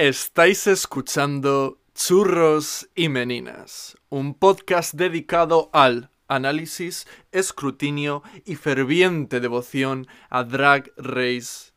[0.00, 10.44] Estáis escuchando Churros y Meninas, un podcast dedicado al análisis, escrutinio y ferviente devoción a
[10.44, 11.74] Drag Race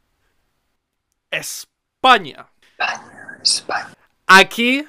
[1.31, 2.47] España.
[4.26, 4.87] Aquí,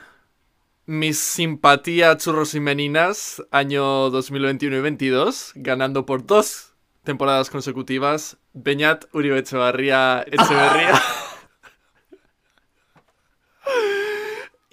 [0.86, 9.06] mis simpatía Churros y Meninas, año 2021 y 22, ganando por dos temporadas consecutivas, Beñat
[9.12, 11.02] Uribe Echevarría Echeverría.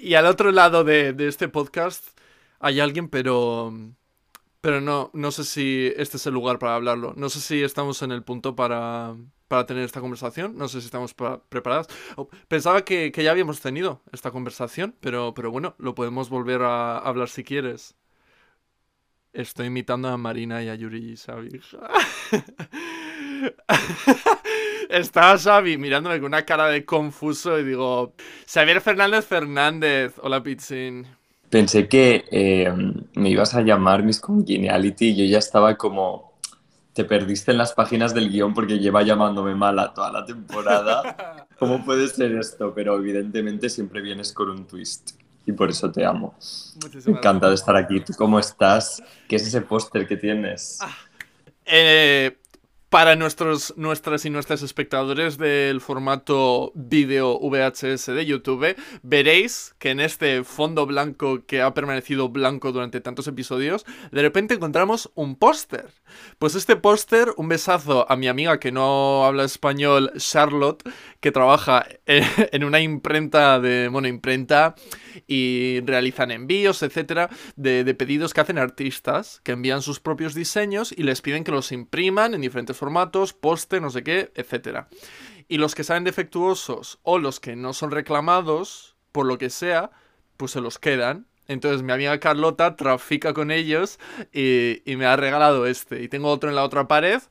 [0.01, 2.17] Y al otro lado de, de, este podcast
[2.59, 3.71] hay alguien, pero.
[4.59, 7.13] Pero no, no sé si este es el lugar para hablarlo.
[7.15, 9.15] No sé si estamos en el punto para,
[9.47, 10.57] para tener esta conversación.
[10.57, 11.13] No sé si estamos
[11.49, 11.87] preparados.
[12.47, 16.97] Pensaba que, que, ya habíamos tenido esta conversación, pero, pero bueno, lo podemos volver a
[16.97, 17.95] hablar si quieres.
[19.33, 21.49] Estoy imitando a Marina y a Yuri Sabi.
[24.89, 28.13] Estaba Xavi mirándome con una cara de confuso y digo,
[28.51, 31.07] Xavier Fernández Fernández, hola Pizzin.
[31.49, 32.73] Pensé que eh,
[33.15, 36.33] me ibas a llamar Miss Congeniality y yo ya estaba como,
[36.93, 41.47] te perdiste en las páginas del guion porque lleva llamándome mala toda la temporada.
[41.59, 42.73] ¿Cómo puede ser esto?
[42.73, 45.11] Pero evidentemente siempre vienes con un twist
[45.45, 46.35] y por eso te amo.
[47.05, 47.99] Me encanta de estar aquí.
[48.01, 49.01] ¿Tú cómo estás?
[49.27, 50.77] ¿Qué es ese póster que tienes?
[50.81, 50.95] Ah,
[51.65, 52.37] eh,
[52.91, 60.01] para nuestros, nuestras y nuestros espectadores del formato vídeo VHS de YouTube, veréis que en
[60.01, 65.87] este fondo blanco que ha permanecido blanco durante tantos episodios, de repente encontramos un póster.
[66.37, 70.83] Pues este póster, un besazo a mi amiga que no habla español, Charlotte,
[71.21, 74.75] que trabaja en una imprenta de, bueno, imprenta
[75.27, 80.91] y realizan envíos, etcétera, de, de pedidos que hacen artistas que envían sus propios diseños
[80.91, 84.87] y les piden que los impriman en diferentes formatos, poste, no sé qué, etc.
[85.47, 89.91] Y los que salen defectuosos o los que no son reclamados, por lo que sea,
[90.35, 91.27] pues se los quedan.
[91.47, 93.99] Entonces mi amiga Carlota trafica con ellos
[94.33, 96.01] y, me ha regalado este.
[96.01, 97.21] Y tengo otro en la otra pared,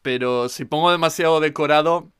[0.00, 2.12] pero si pongo demasiado decorado,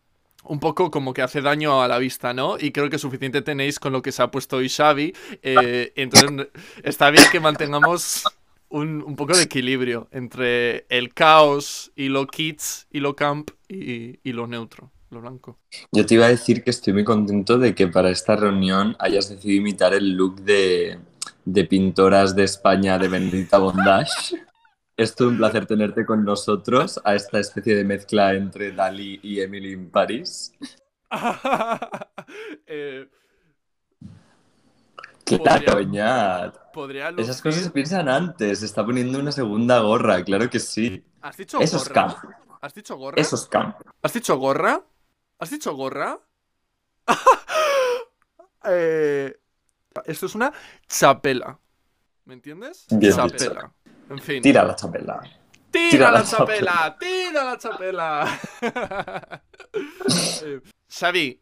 [0.42, 2.56] un poco como que hace daño a la vista, ¿no?
[2.58, 5.14] Y creo que suficiente tenéis con lo que se ha puesto hoy Xavi.
[5.42, 6.48] Eh, entonces
[6.82, 8.24] está bien que mantengamos
[8.70, 14.18] un, un, poco de equilibrio entre el caos y lo kids y lo camp y,
[14.22, 15.58] y, lo neutro, lo blanco.
[15.92, 19.28] Yo te iba a decir que estoy muy contento de que para esta reunión hayas
[19.28, 20.98] decidido imitar el look de,
[21.44, 24.36] de pintoras de España de Bendita Bondage.
[24.96, 29.40] Es todo un placer tenerte con nosotros a esta especie de mezcla entre Dalí y
[29.40, 30.52] Emily in Paris.
[32.66, 33.08] eh,
[35.38, 36.52] claro.
[36.72, 38.60] Podría Esas cosas se piensan antes.
[38.60, 41.04] Se está poniendo una segunda gorra, claro que sí.
[41.20, 41.88] ¿Has dicho Eso gorra?
[41.88, 42.34] es camp.
[42.60, 43.20] ¿Has dicho gorra?
[43.20, 43.76] Eso es camp.
[44.02, 44.82] ¿Has dicho gorra?
[45.38, 46.18] ¿Has dicho gorra?
[48.64, 49.36] eh,
[50.04, 50.52] esto es una
[50.86, 51.58] chapela.
[52.24, 52.86] ¿Me entiendes?
[52.90, 53.72] Bien chapela.
[53.82, 53.94] dicho.
[54.10, 54.42] En fin.
[54.42, 55.20] Tira la chapela.
[55.70, 56.96] ¡Tira, Tira la, la chapela!
[56.98, 58.40] ¡Tira la chapela!
[60.42, 61.40] eh, Xavi,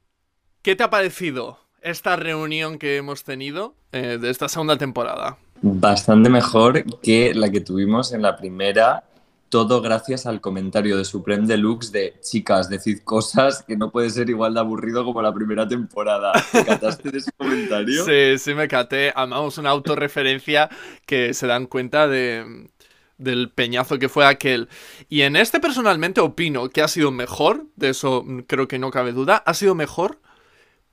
[0.61, 5.39] ¿qué te ha parecido esta reunión que hemos tenido eh, de esta segunda temporada?
[5.61, 9.05] Bastante mejor que la que tuvimos en la primera.
[9.49, 14.29] Todo gracias al comentario de Supreme Deluxe de chicas, decid cosas que no puede ser
[14.29, 16.33] igual de aburrido como la primera temporada.
[16.53, 18.05] ¿Te cataste de ese comentario?
[18.05, 19.11] Sí, sí me caté.
[19.17, 20.69] Amamos una autorreferencia
[21.07, 22.69] que se dan cuenta de,
[23.17, 24.69] del peñazo que fue aquel.
[25.09, 29.13] Y en este personalmente opino que ha sido mejor, de eso creo que no cabe
[29.13, 30.21] duda, ha sido mejor,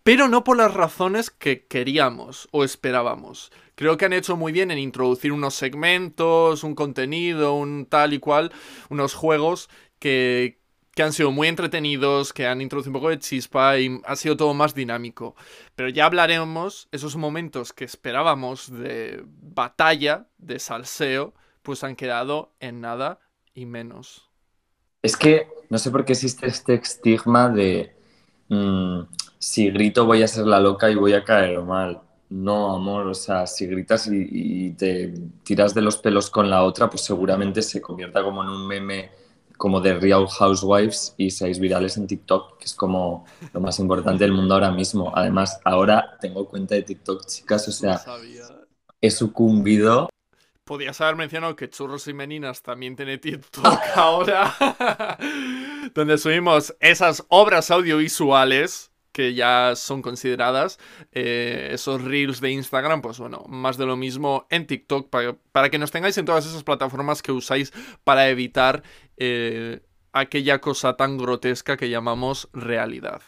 [0.05, 3.51] pero no por las razones que queríamos o esperábamos.
[3.73, 8.19] Creo que han hecho muy bien en introducir unos segmentos, un contenido, un tal y
[8.19, 8.51] cual,
[8.91, 9.67] unos juegos
[9.97, 10.59] que,
[10.93, 14.37] que han sido muy entretenidos, que han introducido un poco de chispa y ha sido
[14.37, 15.35] todo más dinámico.
[15.75, 21.33] Pero ya hablaremos esos momentos que esperábamos de batalla, de salseo,
[21.63, 23.21] pues han quedado en nada
[23.55, 24.29] y menos.
[25.01, 27.95] Es que no sé por qué existe este estigma de
[28.49, 29.01] mmm,
[29.45, 32.01] si grito voy a ser la loca y voy a caer mal.
[32.29, 36.89] No, amor, o sea, si gritas y, te tiras de los pelos con la otra,
[36.89, 39.11] pues seguramente se convierta como en un meme
[39.55, 44.23] como de Real Housewives y seáis virales en TikTok, que es como lo más importante
[44.23, 45.11] del mundo ahora mismo.
[45.15, 48.01] Además, ahora tengo cuenta de TikTok, chicas, o sea,
[48.99, 50.09] he sucumbido
[50.63, 53.63] Podías haber mencionado que Churros y Meninas también tiene TikTok
[53.95, 54.55] ahora,
[55.93, 60.77] donde subimos esas obras audiovisuales que ya son consideradas,
[61.13, 65.69] eh, esos reels de Instagram, pues bueno, más de lo mismo en TikTok, para, para
[65.69, 67.71] que nos tengáis en todas esas plataformas que usáis
[68.03, 68.83] para evitar
[69.15, 69.79] eh,
[70.11, 73.21] aquella cosa tan grotesca que llamamos realidad.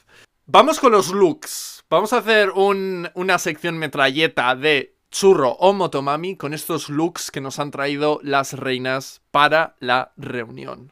[0.46, 1.86] Vamos con los looks.
[1.90, 7.40] Vamos a hacer un- una sección metralleta de churro o motomami con estos looks que
[7.40, 10.92] nos han traído las reinas para la reunión.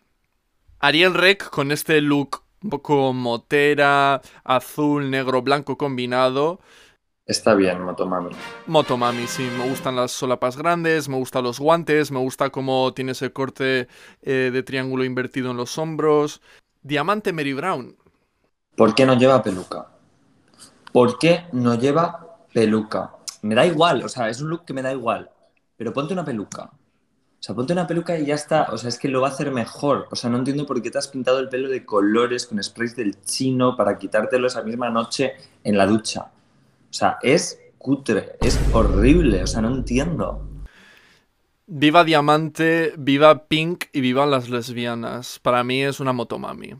[0.79, 6.59] Ariel Rec con este look un poco motera, azul, negro, blanco combinado.
[7.27, 8.31] Está bien, Motomami.
[8.65, 13.11] Motomami, sí, me gustan las solapas grandes, me gustan los guantes, me gusta cómo tiene
[13.11, 13.87] ese corte
[14.23, 16.41] eh, de triángulo invertido en los hombros.
[16.81, 17.95] Diamante Mary Brown.
[18.75, 19.87] ¿Por qué no lleva peluca?
[20.91, 23.11] ¿Por qué no lleva peluca?
[23.43, 25.29] Me da igual, o sea, es un look que me da igual.
[25.77, 26.71] Pero ponte una peluca.
[27.45, 28.69] O sea, ponte una peluca y ya está.
[28.71, 30.07] O sea, es que lo va a hacer mejor.
[30.09, 32.95] O sea, no entiendo por qué te has pintado el pelo de colores con sprays
[32.95, 35.33] del chino para quitártelo esa misma noche
[35.63, 36.31] en la ducha.
[36.89, 39.43] O sea, es cutre, es horrible.
[39.43, 40.41] O sea, no entiendo.
[41.67, 45.37] Viva Diamante, viva Pink y viva las lesbianas.
[45.37, 46.73] Para mí es una motomami.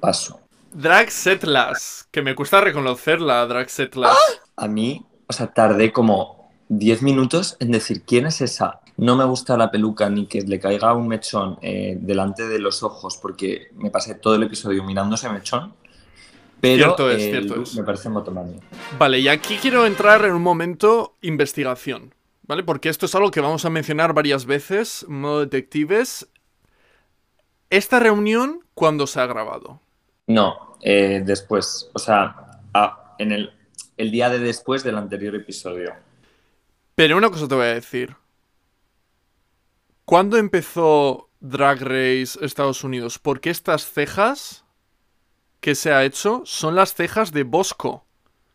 [0.00, 0.40] Paso.
[0.72, 4.16] Drag Setlas, que me cuesta reconocerla, Drag Setlas.
[4.56, 8.80] A mí, o sea, tardé como 10 minutos en decir quién es esa.
[8.96, 12.82] No me gusta la peluca ni que le caiga un mechón eh, delante de los
[12.82, 15.74] ojos porque me pasé todo el episodio mirando ese mechón.
[16.60, 17.74] Pero Cierto es, eh, cierto es.
[17.74, 18.58] me parece motomami.
[18.98, 22.14] Vale, y aquí quiero entrar en un momento investigación,
[22.44, 22.62] ¿vale?
[22.62, 26.28] Porque esto es algo que vamos a mencionar varias veces, modo detectives.
[27.68, 29.80] Esta reunión, ¿cuándo se ha grabado?
[30.26, 32.36] No, eh, después, o sea,
[33.18, 33.52] en el,
[33.96, 35.92] el día de después del anterior episodio.
[36.94, 38.16] Pero una cosa te voy a decir.
[40.04, 43.18] ¿Cuándo empezó Drag Race Estados Unidos?
[43.18, 44.64] Porque estas cejas
[45.60, 48.04] que se ha hecho son las cejas de Bosco,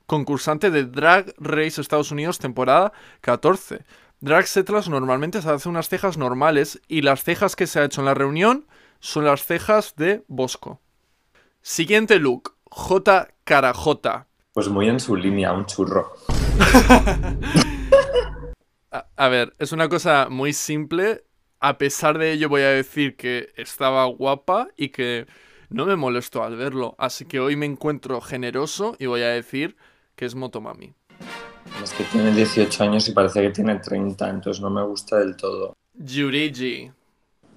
[0.05, 3.83] concursante de Drag Race Estados Unidos temporada 14.
[4.21, 8.01] Drag Setlas normalmente se hace unas cejas normales y las cejas que se ha hecho
[8.01, 8.67] en la reunión
[8.99, 10.79] son las cejas de Bosco.
[11.61, 14.27] Siguiente look, J cara J.
[14.53, 16.13] Pues muy en su línea, un churro.
[18.91, 21.23] A, a ver, es una cosa muy simple.
[21.59, 25.27] A pesar de ello, voy a decir que estaba guapa y que
[25.69, 26.95] no me molestó al verlo.
[26.97, 29.75] Así que hoy me encuentro generoso y voy a decir
[30.15, 30.93] que es Motomami.
[31.83, 35.35] Es que tiene 18 años y parece que tiene 30, entonces no me gusta del
[35.35, 35.73] todo.
[35.93, 36.91] Yurigi.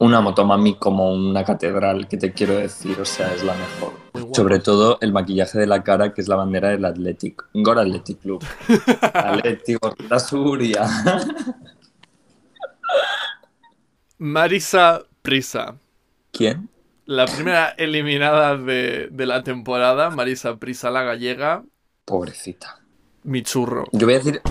[0.02, 3.92] Una motomami como una catedral, que te quiero decir, o sea, es la mejor.
[4.34, 7.44] Sobre todo el maquillaje de la cara, que es la bandera del Athletic.
[7.54, 8.44] Gor Athletic Club.
[9.14, 9.78] Athletic,
[10.10, 10.82] la Suria.
[14.18, 15.76] Marisa Prisa.
[16.32, 16.68] ¿Quién?
[17.06, 21.62] La primera eliminada de, de la temporada, Marisa Prisa, la gallega,
[22.04, 22.80] Pobrecita.
[23.22, 23.84] mi churro.
[23.92, 24.42] Yo voy a decir.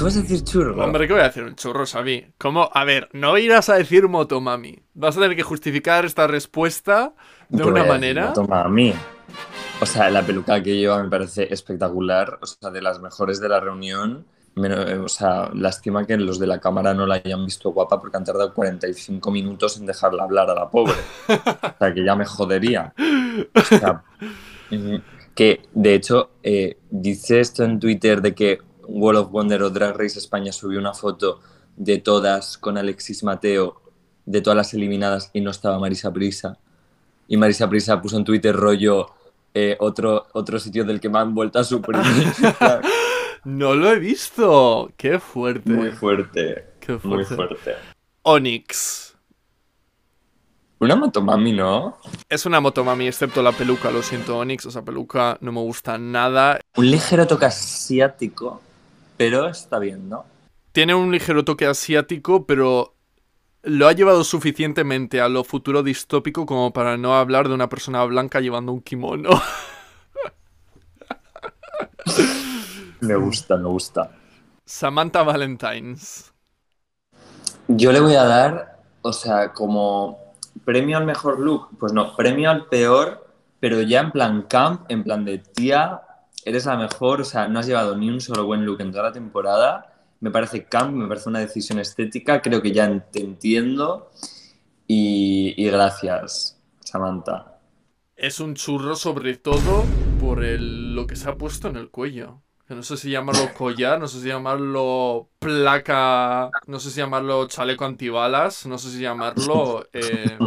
[0.00, 0.82] ¿Tú vas a decir churro?
[0.82, 1.42] Hombre, ¿qué voy a decir?
[1.42, 2.32] Un churro, Xavi.
[2.38, 2.70] ¿Cómo?
[2.72, 4.78] A ver, no irás a decir Motomami.
[4.94, 7.12] Vas a tener que justificar esta respuesta
[7.50, 8.28] de una manera.
[8.28, 8.94] motomami.
[9.78, 12.38] O sea, la peluca que lleva me parece espectacular.
[12.40, 14.24] O sea, de las mejores de la reunión.
[14.56, 18.16] Eh, o sea, lástima que los de la cámara no la hayan visto guapa porque
[18.16, 20.94] han tardado 45 minutos en dejarla hablar a la pobre.
[21.28, 22.94] O sea, que ya me jodería.
[23.54, 24.02] O sea,
[24.70, 24.96] mm,
[25.34, 29.96] que de hecho eh, dice esto en Twitter de que World of Wonder o Drag
[29.96, 31.40] Race España subió una foto
[31.76, 33.80] de todas con Alexis Mateo,
[34.26, 36.58] de todas las eliminadas y no estaba Marisa Prisa.
[37.28, 39.06] Y Marisa Prisa puso en Twitter rollo
[39.54, 42.04] eh, otro, otro sitio del que me han vuelto a suprimir.
[43.44, 44.92] No lo he visto.
[44.98, 45.70] Qué fuerte.
[45.70, 47.08] muy fuerte, Qué fuerte.
[47.08, 47.74] muy fuerte.
[48.22, 49.16] Onyx.
[50.78, 51.96] Una motomami, ¿no?
[52.28, 53.90] Es una motomami, excepto la peluca.
[53.90, 54.66] Lo siento, Onyx.
[54.66, 56.60] Esa peluca no me gusta nada.
[56.76, 58.60] Un ligero toque asiático,
[59.20, 60.24] pero está bien, ¿no?
[60.72, 62.94] Tiene un ligero toque asiático, pero
[63.62, 68.02] lo ha llevado suficientemente a lo futuro distópico como para no hablar de una persona
[68.06, 69.28] blanca llevando un kimono.
[73.00, 74.10] Me gusta, me gusta.
[74.64, 76.32] Samantha Valentines.
[77.68, 80.34] Yo le voy a dar, o sea, como
[80.64, 83.26] premio al mejor look, pues no, premio al peor,
[83.58, 86.02] pero ya en plan camp, en plan de tía,
[86.44, 89.04] eres la mejor, o sea, no has llevado ni un solo buen look en toda
[89.04, 89.94] la temporada.
[90.20, 94.10] Me parece camp, me parece una decisión estética, creo que ya te entiendo.
[94.86, 97.58] Y, y gracias, Samantha.
[98.16, 102.42] Es un churro sobre todo por el- lo que se ha puesto en el cuello.
[102.66, 107.46] Que no sé si llamarlo collar, no sé si llamarlo placa, no sé si llamarlo
[107.48, 109.88] chaleco antibalas, no sé si llamarlo...
[109.92, 110.40] eh,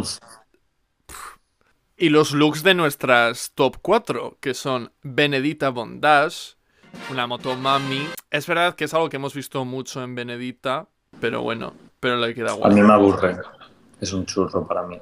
[2.04, 6.54] Y los looks de nuestras top 4, que son Benedita Bondage,
[7.10, 8.08] una motomami.
[8.30, 10.86] Es verdad que es algo que hemos visto mucho en Benedita,
[11.18, 12.74] pero bueno, pero le queda A guay.
[12.74, 13.38] mí me aburre,
[14.02, 15.00] es un churro para mí.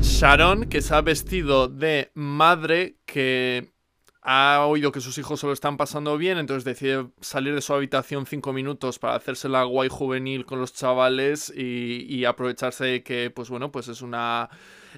[0.00, 3.72] Sharon, que se ha vestido de madre que
[4.22, 7.72] ha oído que sus hijos se lo están pasando bien, entonces decide salir de su
[7.72, 13.30] habitación cinco minutos para hacerse la guay juvenil con los chavales y, aprovecharse de que,
[13.30, 14.50] pues bueno, pues es una,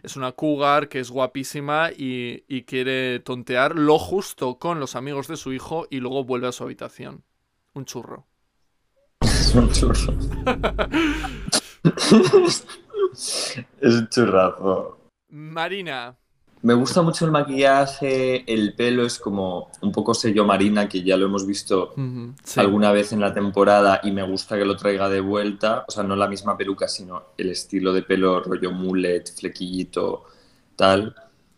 [0.02, 5.28] es una cougar que es guapísima y, y quiere tontear lo justo con los amigos
[5.28, 7.22] de su hijo y luego vuelve a su habitación.
[7.74, 8.26] Un churro.
[9.20, 10.14] Es un churro.
[13.80, 14.98] es un churrazo.
[15.28, 16.19] Marina.
[16.62, 21.16] Me gusta mucho el maquillaje, el pelo es como un poco sello marina, que ya
[21.16, 21.94] lo hemos visto
[22.56, 25.86] alguna vez en la temporada y me gusta que lo traiga de vuelta.
[25.88, 30.24] O sea, no la misma peluca, sino el estilo de pelo rollo mullet, flequillito,
[30.76, 31.14] tal.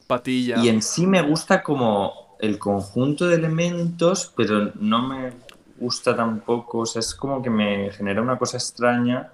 [0.06, 0.58] Patilla.
[0.58, 5.32] Y en sí me gusta como el conjunto de elementos, pero no me
[5.78, 6.78] gusta tampoco.
[6.78, 9.32] O sea, es como que me genera una cosa extraña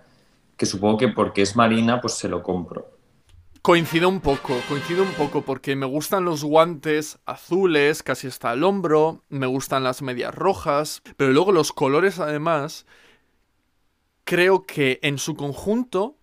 [0.57, 2.98] que supongo que porque es marina, pues se lo compro.
[3.63, 8.63] Coincido un poco, coincido un poco porque me gustan los guantes azules, casi hasta el
[8.63, 12.87] hombro, me gustan las medias rojas, pero luego los colores además,
[14.25, 16.17] creo que en su conjunto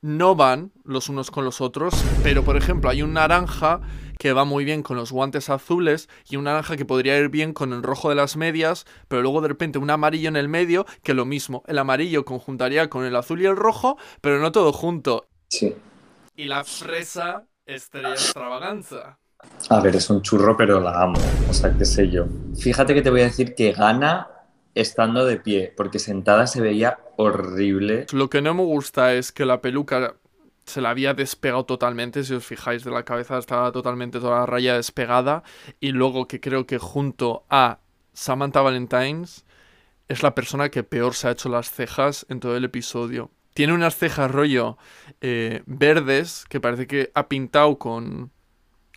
[0.00, 3.80] no van los unos con los otros, pero por ejemplo hay un naranja
[4.18, 7.52] que va muy bien con los guantes azules y un naranja que podría ir bien
[7.52, 10.86] con el rojo de las medias, pero luego de repente un amarillo en el medio,
[11.02, 14.72] que lo mismo, el amarillo conjuntaría con el azul y el rojo, pero no todo
[14.72, 15.26] junto.
[15.48, 15.74] Sí
[16.36, 19.18] y la fresa estrella extravaganza.
[19.70, 21.18] A ver, es un churro, pero la amo.
[21.48, 22.26] O sea, qué sé yo.
[22.58, 24.28] Fíjate que te voy a decir que gana
[24.74, 28.06] estando de pie, porque sentada se veía horrible.
[28.12, 30.16] Lo que no me gusta es que la peluca
[30.66, 34.46] se la había despegado totalmente, si os fijáis, de la cabeza estaba totalmente toda la
[34.46, 35.42] raya despegada.
[35.80, 37.78] Y luego que creo que junto a
[38.12, 39.46] Samantha Valentines
[40.08, 43.30] es la persona que peor se ha hecho las cejas en todo el episodio.
[43.56, 44.76] Tiene unas cejas rollo
[45.22, 48.30] eh, verdes que parece que ha pintado con...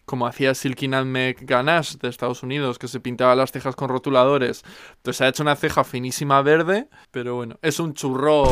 [0.04, 4.66] Como hacía Silky Nutmeg Ganache de Estados Unidos, que se pintaba las cejas con rotuladores.
[4.98, 8.44] Entonces ha hecho una ceja finísima verde, pero bueno, es un churro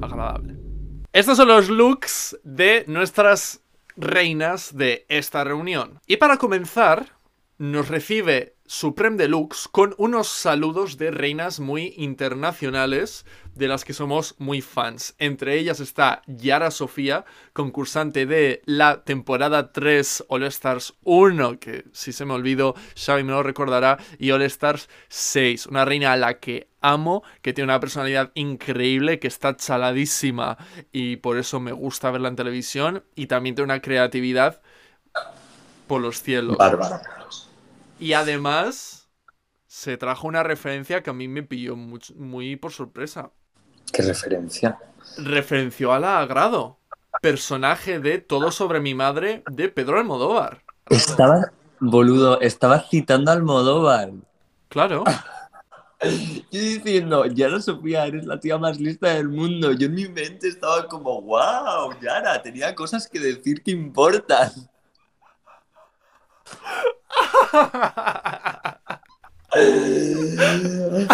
[0.00, 0.56] agradable.
[1.12, 3.60] Estos son los looks de nuestras
[3.96, 6.00] reinas de esta reunión.
[6.06, 7.18] Y para comenzar,
[7.58, 14.34] nos recibe Supreme Deluxe con unos saludos de reinas muy internacionales de las que somos
[14.38, 15.14] muy fans.
[15.18, 22.12] Entre ellas está Yara Sofía, concursante de la temporada 3 All Stars 1, que si
[22.12, 26.38] se me olvido, Xavi me lo recordará, y All Stars 6, una reina a la
[26.38, 30.58] que amo, que tiene una personalidad increíble, que está chaladísima
[30.92, 34.60] y por eso me gusta verla en televisión, y también tiene una creatividad
[35.86, 36.56] por los cielos.
[36.56, 37.00] Bárbara.
[37.98, 39.08] Y además
[39.66, 43.30] se trajo una referencia que a mí me pilló muy, por sorpresa.
[43.92, 44.78] ¿Qué referencia?
[45.18, 46.78] Referenció a la Agrado,
[47.22, 50.62] personaje de Todo sobre mi madre de Pedro Almodóvar.
[50.90, 54.12] Estaba, boludo, estaba citando a Almodóvar.
[54.68, 55.04] Claro.
[56.02, 59.72] Yo diciendo, Yara Sofía, eres la tía más lista del mundo.
[59.72, 64.50] Yo en mi mente estaba como, wow, Yara, tenía cosas que decir que importan.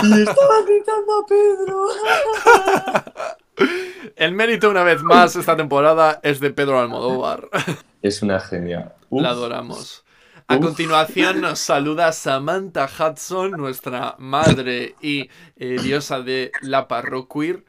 [0.03, 1.87] Y estaba gritando a Pedro.
[4.17, 7.49] El mérito, una vez más, esta temporada es de Pedro Almodóvar.
[8.03, 8.95] Es una genia.
[9.11, 10.05] La adoramos.
[10.49, 17.65] A continuación nos saluda Samantha Hudson, nuestra madre y eh, diosa de la parroquir.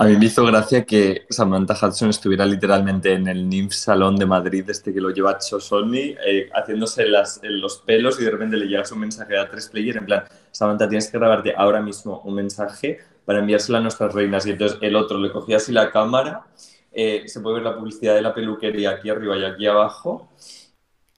[0.00, 4.24] A mí me hizo gracia que Samantha Hudson estuviera literalmente en el NIMF Salón de
[4.24, 8.82] Madrid, este que lo lleva Chosoni, eh, haciéndose los pelos y de repente le llega
[8.90, 12.98] un mensaje a tres player en plan, Samantha, tienes que grabarte ahora mismo un mensaje
[13.26, 14.46] para enviárselo a nuestras reinas.
[14.46, 16.46] Y entonces el otro le cogía así la cámara,
[16.92, 20.30] eh, se puede ver la publicidad de la peluquería aquí arriba y aquí abajo.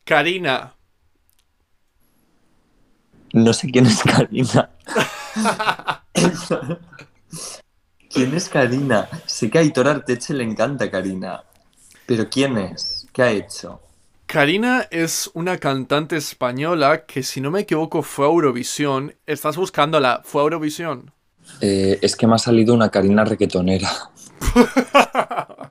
[0.02, 0.74] Karina.
[3.32, 4.70] No sé quién es Karina.
[8.12, 9.08] ¿Quién es Karina?
[9.24, 11.44] Sé que a Aitor Arteche le encanta Karina.
[12.04, 13.06] Pero ¿quién es?
[13.10, 13.80] ¿Qué ha hecho?
[14.26, 19.14] Karina es una cantante española que, si no me equivoco, fue a Eurovisión.
[19.26, 20.20] ¿Estás buscándola?
[20.24, 21.10] ¿Fue a Eurovisión?
[21.62, 23.90] Eh, es que me ha salido una Karina requetonera.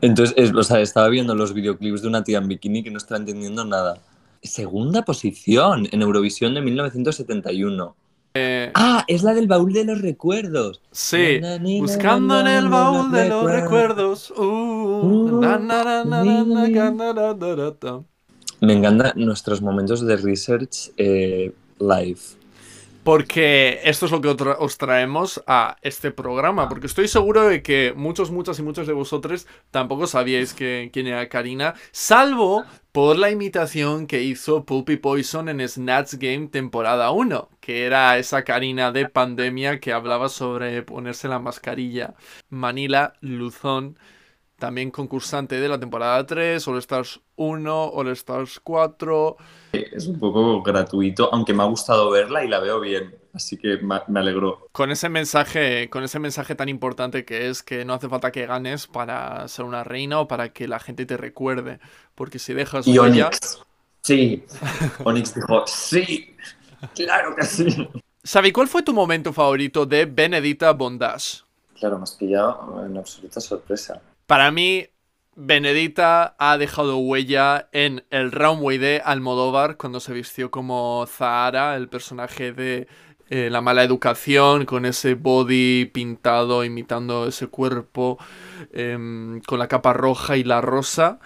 [0.00, 3.18] Entonces, o sea, estaba viendo los videoclips de una tía en bikini que no estaba
[3.18, 3.98] entendiendo nada.
[4.42, 7.96] Segunda posición en Eurovisión de 1971.
[8.34, 10.80] Eh, ah, es la del baúl de los recuerdos.
[10.92, 11.40] Sí,
[11.80, 14.32] buscando en el baúl de los recuerdos.
[18.60, 22.20] me encantan nuestros momentos de research eh, live.
[23.08, 27.94] Porque esto es lo que os traemos a este programa, porque estoy seguro de que
[27.96, 33.30] muchos, muchas y muchos de vosotros tampoco sabíais que, quién era Karina, salvo por la
[33.30, 39.08] imitación que hizo Puppy Poison en Snatch Game temporada 1, que era esa Karina de
[39.08, 42.14] pandemia que hablaba sobre ponerse la mascarilla.
[42.50, 43.98] Manila Luzón
[44.58, 49.36] también concursante de la temporada 3, All Stars 1, All Stars 4.
[49.92, 53.78] Es un poco gratuito, aunque me ha gustado verla y la veo bien, así que
[53.78, 54.68] me alegró.
[54.72, 58.46] Con ese mensaje, con ese mensaje tan importante que es que no hace falta que
[58.46, 61.80] ganes para ser una reina o para que la gente te recuerde,
[62.14, 63.64] porque si dejas y Onyx.
[64.02, 64.44] Sí.
[65.04, 66.36] Onyx dijo, "Sí.
[66.94, 67.88] Claro que sí."
[68.24, 71.42] Xavi, ¿cuál fue tu momento favorito de Benedita Bondage?
[71.78, 74.00] Claro, me has pillado en absoluta sorpresa.
[74.26, 74.86] Para mí,
[75.40, 81.88] Benedita ha dejado huella en el Runway de Almodóvar cuando se vistió como Zahara, el
[81.88, 82.88] personaje de
[83.30, 88.18] eh, La mala educación, con ese body pintado imitando ese cuerpo,
[88.72, 91.20] em, con la capa roja y la rosa.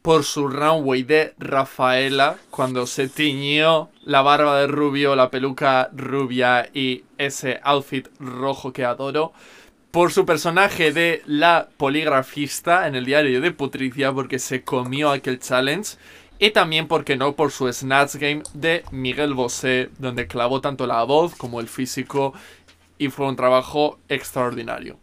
[0.00, 6.70] Por su runway de Rafaela, cuando se tiñó la barba de rubio, la peluca rubia
[6.72, 9.32] y ese outfit rojo que adoro
[9.96, 15.38] por su personaje de la poligrafista en el diario de Patricia porque se comió aquel
[15.38, 15.96] challenge
[16.38, 21.02] y también, porque no, por su Snatch Game de Miguel Bosé, donde clavó tanto la
[21.04, 22.34] voz como el físico
[22.98, 24.98] y fue un trabajo extraordinario.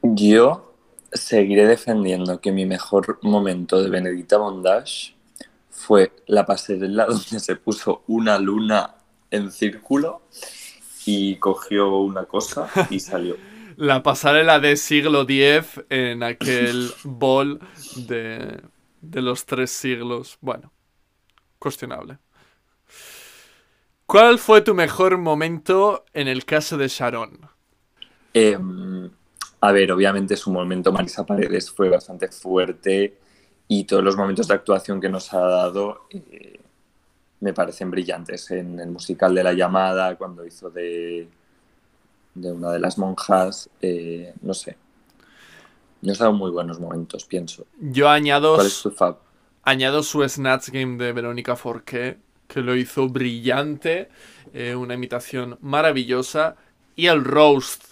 [0.00, 0.72] Yo
[1.12, 5.14] seguiré defendiendo que mi mejor momento de Benedita Bondage
[5.68, 8.94] fue la pasarela donde se puso una luna
[9.30, 10.22] en círculo
[11.04, 13.36] y cogió una cosa y salió
[13.76, 17.60] la pasarela de siglo X en aquel bol
[17.96, 18.60] de,
[19.12, 20.38] los tres siglos.
[20.40, 20.72] Bueno,
[21.58, 22.18] cuestionable.
[24.06, 27.40] ¿Cuál fue tu mejor momento en el caso de Sharon?
[28.32, 29.10] Em,
[29.60, 33.18] a ver, obviamente su momento Marisa Paredes fue bastante fuerte
[33.68, 36.60] y todos los momentos de actuación que nos ha dado eh,
[37.40, 38.50] me parecen brillantes.
[38.52, 41.28] En el musical de La Llamada, cuando hizo de
[42.36, 44.76] de una de las monjas, eh, no sé.
[46.02, 47.66] Nos ha dado muy buenos momentos, pienso.
[47.80, 48.54] Yo añado.
[48.54, 49.16] ¿Cuál es tu fab?
[49.62, 54.08] Añado su Snatch Game de Verónica Forqué, que lo hizo brillante,
[54.52, 56.56] eh, una imitación maravillosa,
[56.94, 57.84] y el Roast,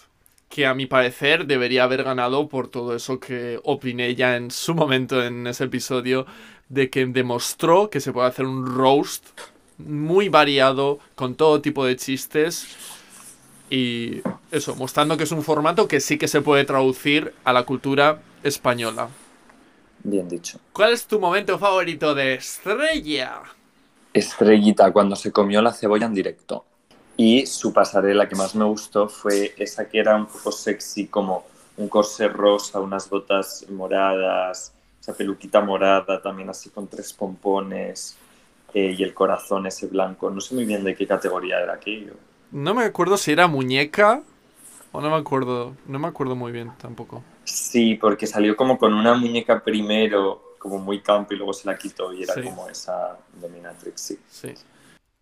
[0.47, 4.73] que a mi parecer debería haber ganado por todo eso que opiné ya en su
[4.73, 6.25] momento en ese episodio,
[6.69, 9.25] de que demostró que se puede hacer un roast
[9.77, 12.67] muy variado, con todo tipo de chistes,
[13.69, 17.63] y eso, mostrando que es un formato que sí que se puede traducir a la
[17.63, 19.09] cultura española.
[20.03, 20.59] Bien dicho.
[20.71, 23.41] ¿Cuál es tu momento favorito de Estrella?
[24.13, 26.63] Estrellita, cuando se comió la cebolla en directo.
[27.17, 31.45] Y su pasarela que más me gustó fue esa que era un poco sexy, como
[31.77, 38.15] un corsé rosa, unas botas moradas, esa peluquita morada, también así con tres pompones
[38.73, 40.29] eh, y el corazón ese blanco.
[40.29, 42.13] No sé muy bien de qué categoría era aquello.
[42.55, 44.23] No me acuerdo si era muñeca
[44.93, 45.75] o no me acuerdo.
[45.87, 47.21] No me acuerdo muy bien tampoco.
[47.43, 51.77] Sí, porque salió como con una muñeca primero, como muy campo, y luego se la
[51.77, 54.19] quitó y era como esa dominatrix, sí.
[54.29, 54.53] Sí.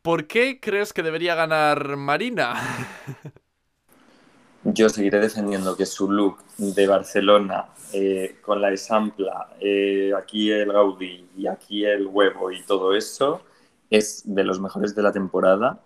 [0.03, 2.53] ¿Por qué crees que debería ganar Marina?
[4.63, 10.71] Yo seguiré defendiendo que su look de Barcelona, eh, con la esampla, eh, aquí el
[10.71, 13.41] Gaudí y aquí el huevo y todo eso,
[13.89, 15.81] es de los mejores de la temporada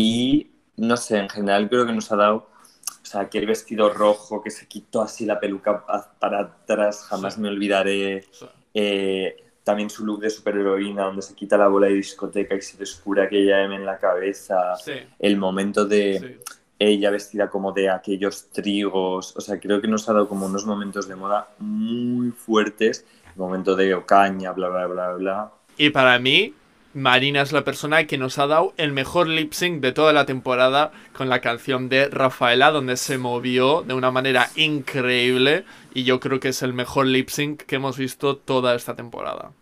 [0.00, 4.40] y no sé, en general creo que nos ha dado, o sea, aquel vestido rojo
[4.40, 5.84] que se quitó así la peluca
[6.20, 8.24] para atrás, jamás me olvidaré.
[8.72, 12.76] Eh, también su look de superheroína, donde se quita la bola de discoteca y se
[12.76, 14.74] descubre aquella M en la cabeza.
[15.18, 16.38] El momento de
[16.78, 19.36] ella vestida como de aquellos trigos.
[19.36, 23.04] O sea, creo que nos ha dado como unos momentos de moda muy fuertes.
[23.34, 25.52] El momento de Ocaña, bla, bla, bla, bla.
[25.76, 26.54] Y para mí,
[26.94, 30.24] Marina es la persona que nos ha dado el mejor lip sync de toda la
[30.24, 35.64] temporada con la canción de Rafaela, donde se movió de una manera increíble.
[35.92, 39.52] Y yo creo que es el mejor lip sync que hemos visto toda esta temporada.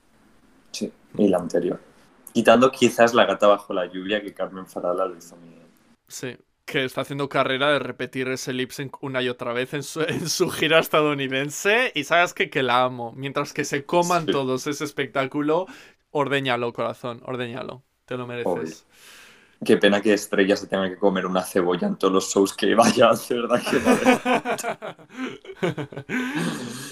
[0.71, 1.81] Sí, y la anterior.
[2.33, 5.67] Quitando quizás la gata bajo la lluvia que Carmen Farala lo hizo bien.
[6.07, 9.83] Sí, que está haciendo carrera de repetir ese lip sync una y otra vez en
[9.83, 11.93] su, gira estadounidense.
[11.95, 13.13] Y sabes que, que la amo.
[13.17, 15.67] Mientras que se coman todos ese espectáculo,
[16.19, 17.83] Ordeñalo, corazón, ordeñalo.
[18.07, 18.87] Te lo mereces.
[19.63, 22.75] Qué pena que Estrella se tenga que comer una cebolla en todos los shows que
[22.75, 23.79] vaya, de verdad que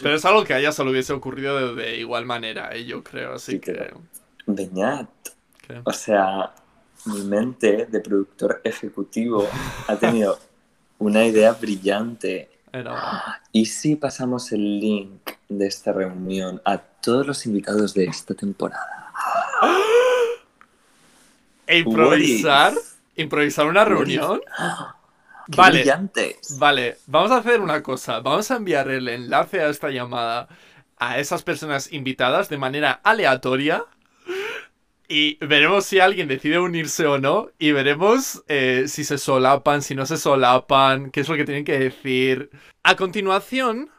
[0.03, 2.85] Pero es algo que a ella se le hubiese ocurrido de, igual manera, ¿eh?
[2.85, 3.95] yo creo, así que...
[4.45, 5.09] Beñat.
[5.85, 6.53] O sea,
[7.07, 9.49] mi mente de productor ejecutivo
[9.89, 10.39] ha tenido
[10.99, 12.51] una idea brillante.
[12.71, 18.35] Era- ¿Y si pasamos el link de esta reunión a todos los invitados de esta
[18.35, 19.04] temporada?
[21.66, 22.74] E improvisar.
[23.16, 24.40] Improvisar una reunión.
[25.50, 25.79] ¡Qué Vale.
[25.79, 26.59] brillantes!
[26.59, 28.20] Vale, vamos a hacer una cosa.
[28.20, 30.48] Vamos a enviar el enlace a esta llamada
[30.96, 33.85] a esas personas invitadas de manera aleatoria.
[35.07, 37.50] Y veremos si alguien decide unirse o no.
[37.59, 41.64] Y veremos eh, si se solapan, si no se solapan, qué es lo que tienen
[41.64, 42.50] que decir.
[42.83, 43.90] A continuación,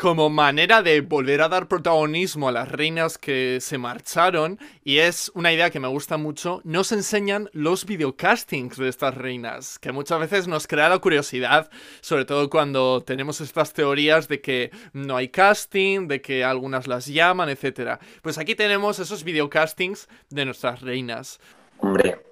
[0.00, 5.30] como manera de volver a dar protagonismo a las reinas que se marcharon, y es
[5.34, 10.18] una idea que me gusta mucho, nos enseñan los videocastings de estas reinas, que muchas
[10.18, 15.28] veces nos crea la curiosidad, sobre todo cuando tenemos estas teorías de que no hay
[15.28, 18.00] casting, de que algunas las llaman, etc.
[18.22, 21.40] Pues aquí tenemos esos videocastings de nuestras reinas.
[21.78, 22.22] Hombre,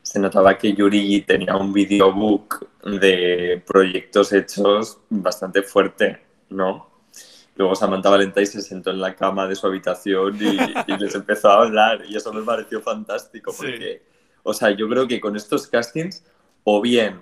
[0.00, 6.88] se notaba que Yuri tenía un videobook de proyectos hechos bastante fuerte, ¿no?
[7.58, 10.56] Luego Samantha Valentine se sentó en la cama de su habitación y,
[10.92, 13.58] y les empezó a hablar y eso me pareció fantástico Sí.
[13.58, 14.02] porque,
[14.44, 16.24] o sea, yo creo que con estos castings
[16.64, 17.20] o bien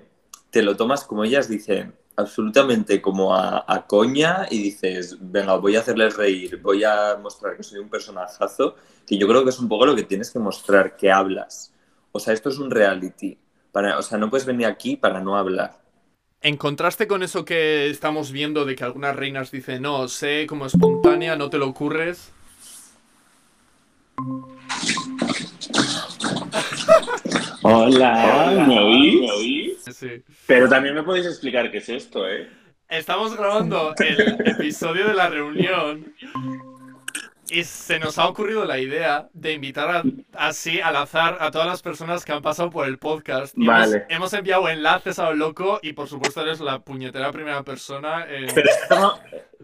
[0.51, 5.77] te lo tomas como ellas dicen, absolutamente como a, a coña y dices, venga, voy
[5.77, 9.59] a hacerles reír, voy a mostrar que soy un personajazo, que yo creo que es
[9.59, 11.73] un poco lo que tienes que mostrar, que hablas.
[12.13, 13.39] O sea, esto es un reality.
[13.73, 15.79] Para, o sea, no puedes venir aquí para no hablar.
[16.47, 20.67] En contraste con eso que estamos viendo de que algunas reinas dicen, no, sé como
[20.67, 22.33] espontánea, no te lo ocurres.
[27.63, 29.83] Hola, ¿me oís?
[29.93, 30.23] Sí.
[30.47, 32.49] Pero también me podéis explicar qué es esto, ¿eh?
[32.89, 36.15] Estamos grabando el episodio de la reunión
[37.49, 40.03] y se nos ha ocurrido la idea de invitar a-
[40.35, 43.57] así al azar a todas las personas que han pasado por el podcast.
[43.57, 43.97] Y Vale.
[43.97, 48.27] hemos, hemos enviado enlaces a lo loco y por supuesto eres la puñetera primera persona.
[48.29, 49.21] en- Pero es como,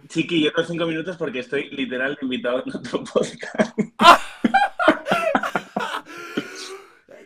[0.08, 3.78] chiqui, yo tengo cinco minutos porque estoy literal invitado en otro podcast.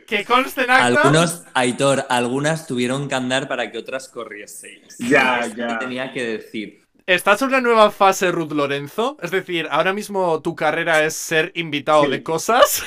[0.07, 0.87] Que conste en acta.
[1.03, 4.97] Algunos, Aitor, algunas tuvieron que andar para que otras corrieseis.
[4.99, 5.81] Ya, ya.
[5.81, 6.86] Tenía que decir.
[7.07, 9.17] ¿Estás en una nueva fase, Ruth Lorenzo?
[9.23, 12.11] Es decir, ahora mismo tu carrera es ser invitado Sí.
[12.11, 12.83] de cosas.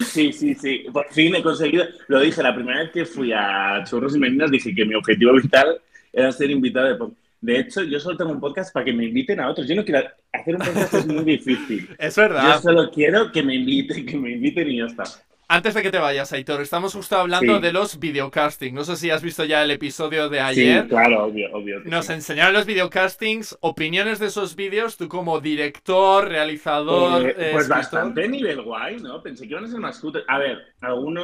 [0.00, 0.86] Sí, sí, sí.
[0.92, 1.84] Por fin he conseguido.
[2.08, 5.34] Lo dije la primera vez que fui a Churros y Meninas, dije que mi objetivo
[5.34, 5.80] vital
[6.12, 7.20] era ser invitado de podcast.
[7.42, 9.68] De hecho, yo solo tengo un podcast para que me inviten a otros.
[9.68, 10.00] Yo no quiero
[10.32, 11.88] hacer un podcast, es muy difícil.
[11.98, 12.60] Es Yo verdad.
[12.60, 15.04] solo quiero que me inviten, que me inviten y ya está.
[15.52, 17.60] Antes de que te vayas, Aitor, estamos justo hablando Sí.
[17.62, 18.72] de los videocastings.
[18.72, 20.86] No sé si has visto ya el episodio de Sí, ayer.
[20.86, 21.80] claro, obvio, obvio.
[21.86, 27.68] Nos enseñaron los videocastings, opiniones de esos vídeos, tú como director, realizador, eh, pues escritor.
[27.68, 29.20] bastante nivel guay, ¿no?
[29.24, 30.24] Pensé que iban a ser más cutres.
[30.28, 31.20] A ver, alguno...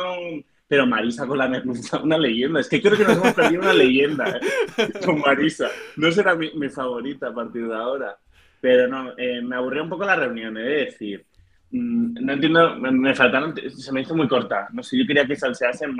[0.68, 2.58] Pero Marisa con la merluza, una leyenda.
[2.58, 4.40] Es que creo que nos hemos perdido una leyenda
[4.76, 4.90] ¿eh?
[5.04, 5.68] con Marisa.
[5.94, 8.18] No será mi, mi favorita a partir de ahora.
[8.60, 11.24] Pero no, eh, me aburrió un poco la reunión, he de decir.
[11.70, 13.55] Mm, no entiendo, me, me faltaron...
[13.76, 14.68] Se me hizo muy corta.
[14.72, 15.96] No sé, yo quería que salseasen...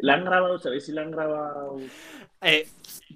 [0.00, 0.58] ¿La han grabado?
[0.58, 1.90] ¿Sabéis si la han grabado?
[2.40, 2.68] Eh,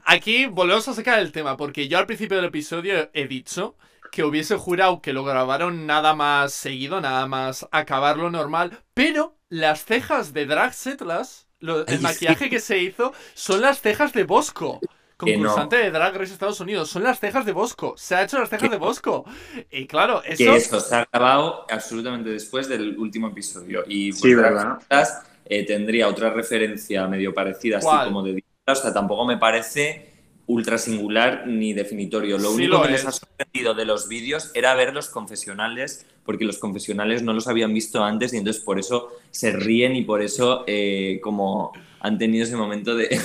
[0.05, 3.77] aquí volvemos a sacar el tema, porque yo al principio del episodio he dicho
[4.11, 9.85] que hubiese jurado que lo grabaron nada más seguido, nada más acabarlo normal, pero las
[9.85, 12.51] cejas de Drag Setlas, lo- el Ay, maquillaje sí.
[12.51, 14.81] que se hizo, son las cejas de Bosco.
[15.20, 15.33] No.
[15.33, 17.94] Concursante de Drag Race Estados Unidos, son las cejas de Bosco.
[17.96, 19.24] Se ha hecho las cejas de Bosco.
[19.70, 20.37] Y claro, eso.
[20.37, 23.83] Que eso se ha grabado absolutamente después del último episodio.
[23.88, 24.78] Y Sí, ¿verdad?
[24.81, 30.12] citas, eh, tendría otra referencia medio parecida, así como de O sea, tampoco me parece
[30.46, 32.38] ultra singular ni definitorio.
[32.38, 33.07] Lo Sí único lo que les es.
[33.09, 37.74] ha sorprendido de los vídeos era ver los confesionales, porque los confesionales no los habían
[37.74, 42.44] visto antes y entonces por eso se ríen y por eso eh, como han tenido
[42.44, 43.09] ese momento de...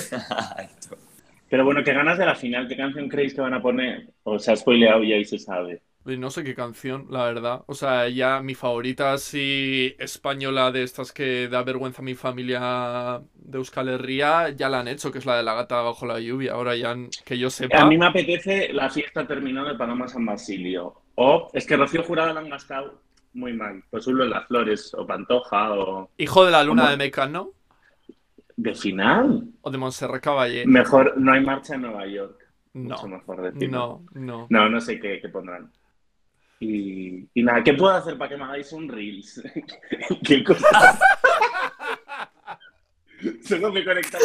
[1.48, 2.68] Pero bueno, ¿qué ganas de la final?
[2.68, 4.08] ¿Qué canción creéis que van a poner?
[4.24, 5.82] O se ha spoileado y ahí se sabe.
[6.06, 7.62] Y No sé qué canción, la verdad.
[7.66, 13.22] O sea, ya mi favorita así española de estas que da vergüenza a mi familia
[13.34, 16.20] de Euskal Herria, ya la han hecho, que es la de la gata bajo la
[16.20, 16.52] lluvia.
[16.52, 17.80] Ahora ya, que yo sepa.
[17.80, 20.94] A mí me apetece la fiesta terminó de Paloma San Basilio.
[21.14, 23.00] O es que Rocío Jurado la han gastado
[23.32, 23.82] muy mal.
[23.90, 26.90] Pues uno en las flores, o Pantoja, o Hijo de la luna ¿Cómo?
[26.90, 27.52] de Mecano
[28.56, 29.48] de final.
[29.62, 30.66] o de Montserrat Caballé.
[30.66, 32.40] Mejor, no hay marcha en Nueva York.
[32.74, 34.02] Mucho No, mejor decirlo.
[34.12, 34.46] no, no.
[34.50, 35.70] No, no sé qué, qué pondrán.
[36.60, 39.42] Y, y nada, ¿qué puedo hacer para que me hagáis un Reels?
[40.24, 40.98] ¿Qué cosa?
[43.42, 44.24] Solo me conectaba.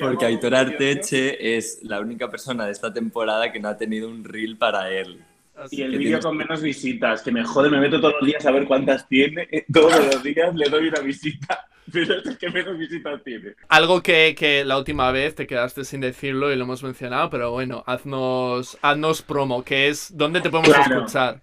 [0.00, 4.24] Porque Aitor Arteche es la única persona de esta temporada que no ha tenido un
[4.24, 5.22] reel para él.
[5.70, 8.44] Y el vídeo tienes- con menos visitas, que me jode, me meto todos los días
[8.46, 9.48] a ver cuántas tiene.
[9.72, 13.54] Todos los días le doy una visita, pero es el que menos visitas tiene.
[13.68, 17.50] Algo que, que la última vez te quedaste sin decirlo y lo hemos mencionado, pero
[17.52, 20.98] bueno, haznos, haznos promo, que es dónde te podemos Claro.
[20.98, 21.40] escuchar.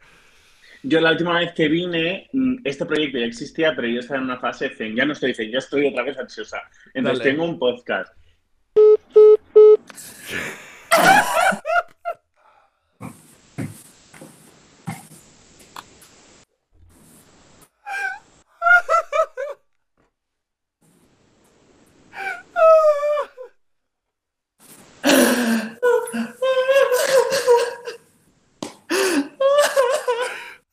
[0.86, 4.26] Yo la última vez que vine, mm, este proyecto ya existía, pero yo estaba en
[4.26, 4.96] una fase zen.
[4.96, 6.62] Ya no estoy zen, ya estoy otra vez ansiosa.
[6.94, 7.32] Entonces Dale.
[7.32, 8.14] tengo un podcast.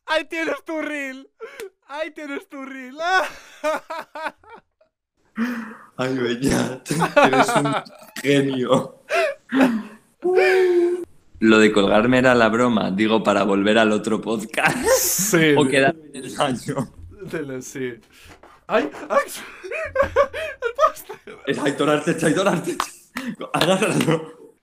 [0.07, 1.31] ¡Ahí tienes tu reel!
[1.87, 2.97] ¡Ahí tienes tu reel!
[5.97, 6.91] Ay, Beñat,
[7.27, 7.75] eres un
[8.23, 9.03] genio.
[11.41, 14.77] Lo de colgarme era la broma, digo, para volver al otro podcast.
[14.99, 16.93] Sí, o quedarme en el año.
[17.31, 17.95] dele, sí.
[18.67, 18.91] ¡Ay!
[19.09, 19.19] ¡Ay!
[19.65, 21.39] ¡El póster!
[21.47, 22.85] Es Aitor Artecha, Aitor Artecha.
[23.55, 24.55] Agárralo.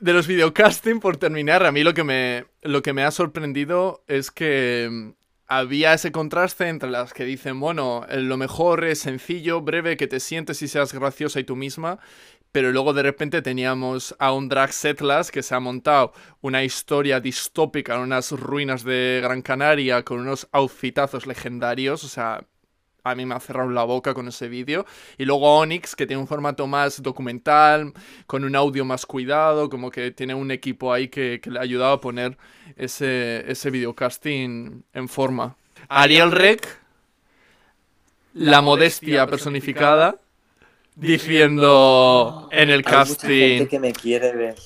[0.00, 4.04] De los videocasting, por terminar, a mí lo que me, lo que me ha sorprendido
[4.06, 5.14] es que
[5.58, 10.06] había ese contraste entre las que dicen, bueno, eh, lo mejor es sencillo, breve, que
[10.06, 11.98] te sientes y seas graciosa y tú misma,
[12.52, 17.20] pero luego de repente teníamos a un drag setlas que se ha montado una historia
[17.20, 22.44] distópica en unas ruinas de Gran Canaria con unos outfitazos legendarios, o sea,
[23.04, 24.86] a mí me ha cerrado la boca con ese vídeo.
[25.18, 27.92] Y luego Onyx, que tiene un formato más documental,
[28.26, 31.62] con un audio más cuidado, como que tiene un equipo ahí que, que le ha
[31.62, 32.38] ayudado a poner
[32.76, 35.54] ese, ese videocasting en forma.
[35.88, 36.66] Ariel Rec,
[38.32, 40.18] la modestia personificada,
[40.94, 43.66] diciendo en el casting...
[43.66, 44.56] que me quiere ver.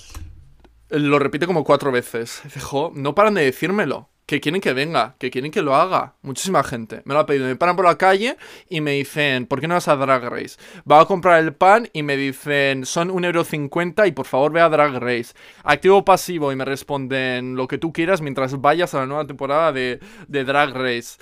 [0.91, 2.41] Lo repite como cuatro veces.
[2.45, 4.09] Dice, "Jo, no paran de decírmelo.
[4.29, 6.13] Que quieren que venga, que quieren que lo haga.
[6.21, 7.01] Muchísima gente.
[7.07, 7.47] Me lo ha pedido.
[7.47, 8.37] Me paran por la calle
[8.69, 10.59] y me dicen, ¿por qué no vas a Drag Race?
[10.81, 14.53] Va a comprar el pan y me dicen, son un euro cincuenta y por favor
[14.53, 15.33] ve a Drag Race.
[15.65, 19.27] Activo o pasivo y me responden lo que tú quieras mientras vayas a la nueva
[19.27, 21.17] temporada de, de Drag Race.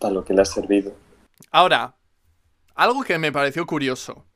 [0.00, 0.96] Para lo que le ha servido.
[1.52, 1.94] Ahora,
[2.74, 4.26] algo que me pareció curioso.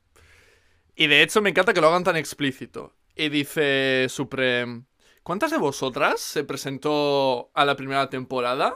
[0.94, 2.94] Y de hecho me encanta que lo hagan tan explícito.
[3.16, 4.84] Y dice Supreme,
[5.22, 8.74] ¿cuántas de vosotras se presentó a la primera temporada?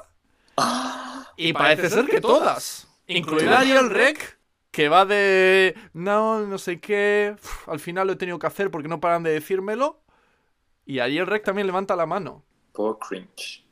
[1.37, 2.89] Y parece ser que todas.
[3.07, 4.39] Incluida Ariel Rec,
[4.71, 5.75] que va de...
[5.93, 7.35] No, no sé qué...
[7.35, 10.01] uf, al final lo he tenido que hacer porque no paran de decírmelo.
[10.87, 12.45] Y Ariel Rec también levanta la mano.
[12.69, 13.65] Un poco cringe.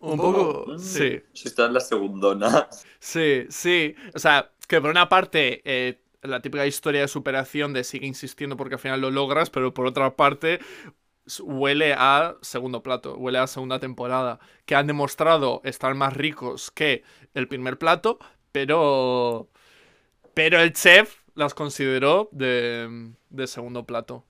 [0.00, 0.72] Un poco, poco...
[0.72, 0.78] mm.
[0.78, 1.22] Sí.
[1.32, 2.68] Si estás en la segundona.
[2.98, 3.94] Sí, sí.
[4.14, 8.56] O sea, que por una parte, eh, la típica historia de superación de sigue insistiendo
[8.56, 10.60] porque al final lo logras, pero por otra parte,
[11.40, 17.02] huele a segundo plato, huele a segunda temporada, que han demostrado estar más ricos que
[17.34, 18.18] el primer plato,
[18.52, 19.48] pero.
[20.34, 24.24] Pero el chef las consideró de, de segundo plato.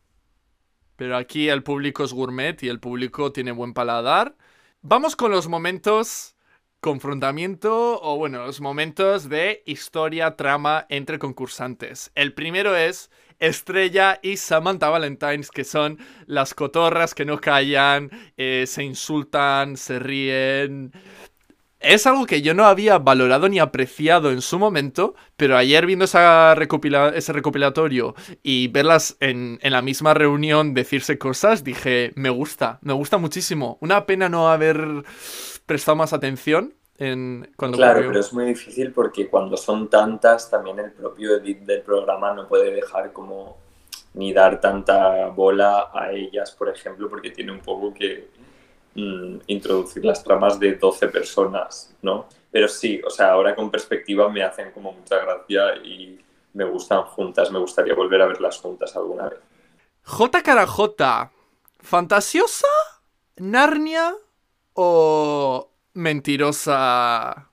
[0.97, 4.37] Pero aquí el público es gourmet y el público tiene buen paladar.
[4.83, 6.37] Vamos con los momentos
[6.83, 12.11] confrontamiento o bueno, los momentos de historia, trama entre concursantes.
[12.17, 13.09] El primero es
[13.43, 19.99] Estrella y Samantha Valentines, que son las cotorras que no callan, eh, se insultan, se
[19.99, 20.93] ríen.
[21.81, 26.05] Es algo que yo no había valorado ni apreciado en su momento, pero ayer viendo
[26.05, 32.31] esa recopila- ese recopilatorio y verlas en, en la misma reunión decirse cosas, dije, me
[32.31, 33.79] gusta, me gusta muchísimo.
[33.81, 35.03] Una pena no haber
[35.67, 38.07] prestado más atención en cuando Claro, ocurrió.
[38.07, 42.47] pero es muy difícil porque cuando son tantas, también el propio edit del programa no
[42.47, 43.57] puede dejar como
[44.15, 48.29] ni dar tanta bola a ellas, por ejemplo, porque tiene un poco que
[48.95, 52.27] mm, introducir las tramas de 12 personas, ¿no?
[52.51, 56.21] Pero sí, o sea, ahora con perspectiva me hacen como mucha gracia y
[56.55, 59.41] me gustan juntas, me gustaría volver a verlas juntas alguna vez.
[60.05, 61.31] J cara J,
[61.81, 62.69] ¿fantasiosa?
[63.39, 64.15] ¿Narnia?
[64.75, 67.49] ¿O mentirosa?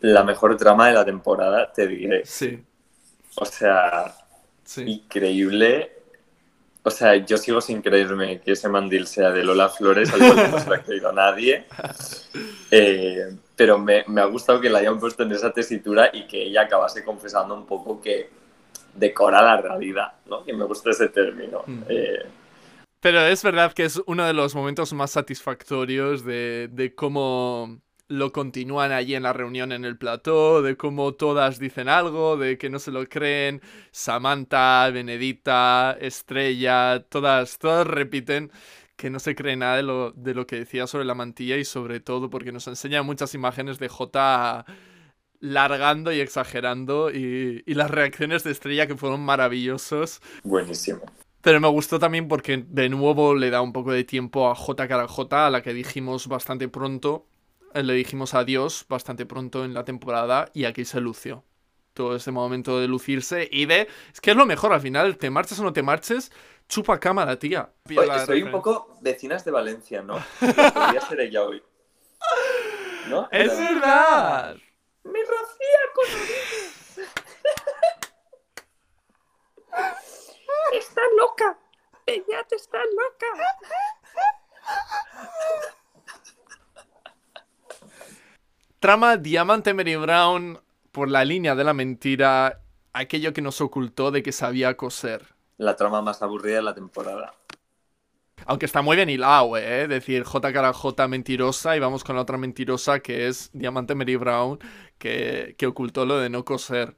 [0.00, 2.24] La mejor trama de la temporada, te diré.
[2.24, 2.64] Sí,
[3.36, 4.14] O sea,
[4.64, 4.82] sí.
[4.86, 5.92] increíble.
[6.82, 10.50] O sea, yo sigo sin creerme que ese mandil sea de Lola Flores, al cual
[10.50, 11.66] no se lo ha creído nadie.
[12.70, 16.42] Eh, pero me, me ha gustado que la hayan puesto en esa tesitura y que
[16.42, 18.30] ella acabase confesando un poco que
[18.94, 20.44] decora la realidad, ¿no?
[20.44, 21.62] Que me gusta ese término.
[21.66, 21.82] Mm.
[21.88, 22.26] Eh,
[23.04, 28.32] Pero es verdad que es uno de los momentos más satisfactorios de, de cómo lo
[28.32, 32.70] continúan allí en la reunión en el plató, de cómo todas dicen algo, de que
[32.70, 33.60] no se lo creen.
[33.90, 38.50] Samantha, Benedita, Estrella, todas, todas repiten
[38.96, 41.66] que no se cree nada de lo, de lo que decía sobre la mantilla y
[41.66, 44.64] sobre todo porque nos enseña muchas imágenes de J
[45.40, 50.22] largando y exagerando y, y las reacciones de Estrella que fueron maravillosos.
[50.42, 51.02] Buenísimo.
[51.44, 54.88] Pero me gustó también porque de nuevo le da un poco de tiempo a J
[54.88, 57.26] cara J, a la que dijimos bastante pronto.
[57.74, 61.44] eh, Le dijimos adiós bastante pronto en la temporada y aquí se lució.
[61.92, 63.88] Todo este momento de lucirse y de.
[64.12, 66.32] Es que es lo mejor al final, te marches o no te marches,
[66.68, 67.70] chupa cámara, tía.
[67.88, 70.14] Oye, estoy un poco vecinas de Valencia, ¿no?
[70.40, 71.62] Podría ser ella hoy.
[73.10, 73.28] ¿No?
[73.30, 74.56] ¡Es Era- verdad!
[75.04, 76.06] ¡Me rocía con
[80.72, 81.58] Está loca.
[82.04, 83.26] Peñat está loca.
[88.78, 90.60] Trama Diamante Mary Brown
[90.92, 92.60] por la línea de la mentira,
[92.92, 95.34] aquello que nos ocultó de que sabía coser.
[95.56, 97.34] La trama más aburrida de la temporada.
[98.46, 99.88] Aunque está muy bien hilado, ¿eh?
[99.88, 104.16] Decir J cara J mentirosa y vamos con la otra mentirosa que es Diamante Mary
[104.16, 104.58] Brown,
[104.98, 106.96] que, que ocultó lo de no coser.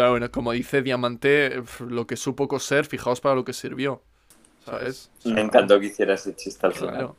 [0.00, 4.02] Pero bueno, como dice Diamante, lo que supo coser, fijaos para lo que sirvió.
[4.64, 5.10] ¿Sabes?
[5.26, 6.94] Me encantó que hiciera ese chiste al final.
[6.94, 7.16] Claro.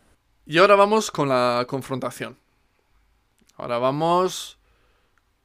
[0.47, 2.37] Y ahora vamos con la confrontación.
[3.55, 4.57] Ahora vamos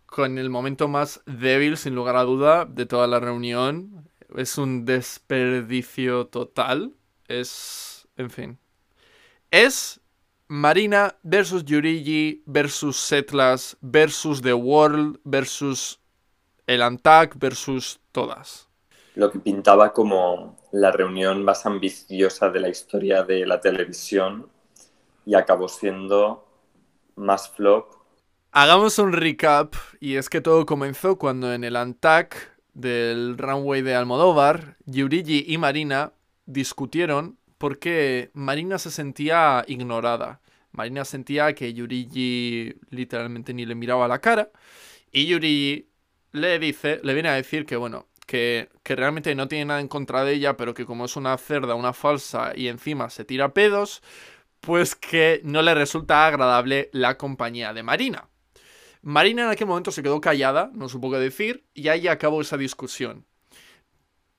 [0.07, 4.09] con el momento más débil, sin lugar a duda, de toda la reunión.
[4.35, 6.95] Es un desperdicio total.
[7.29, 8.59] Es, en fin.
[9.51, 10.01] Es
[10.49, 16.01] Marina versus Yurigi versus Setlas versus The World versus
[16.67, 18.69] el Antac versus todas.
[19.15, 24.49] Lo que pintaba como la reunión más ambiciosa de la historia de la televisión
[25.25, 26.47] y acabó siendo
[27.15, 27.95] más flop.
[28.53, 33.95] Hagamos un recap y es que todo comenzó cuando en el Antac del runway de
[33.95, 36.13] Almodóvar, Yurigi y Marina
[36.45, 40.41] discutieron porque Marina se sentía ignorada.
[40.73, 44.51] Marina sentía que Yurigi literalmente ni le miraba la cara
[45.11, 45.89] y Yurigi
[46.37, 49.89] le dice, le viene a decir que bueno, que, que realmente no tiene nada en
[49.89, 53.55] contra de ella, pero que como es una cerda, una falsa y encima se tira
[53.55, 54.03] pedos,
[54.61, 58.29] pues que no le resulta agradable la compañía de Marina.
[59.03, 62.57] Marina en aquel momento se quedó callada, no supo qué decir, y ahí acabó esa
[62.57, 63.25] discusión.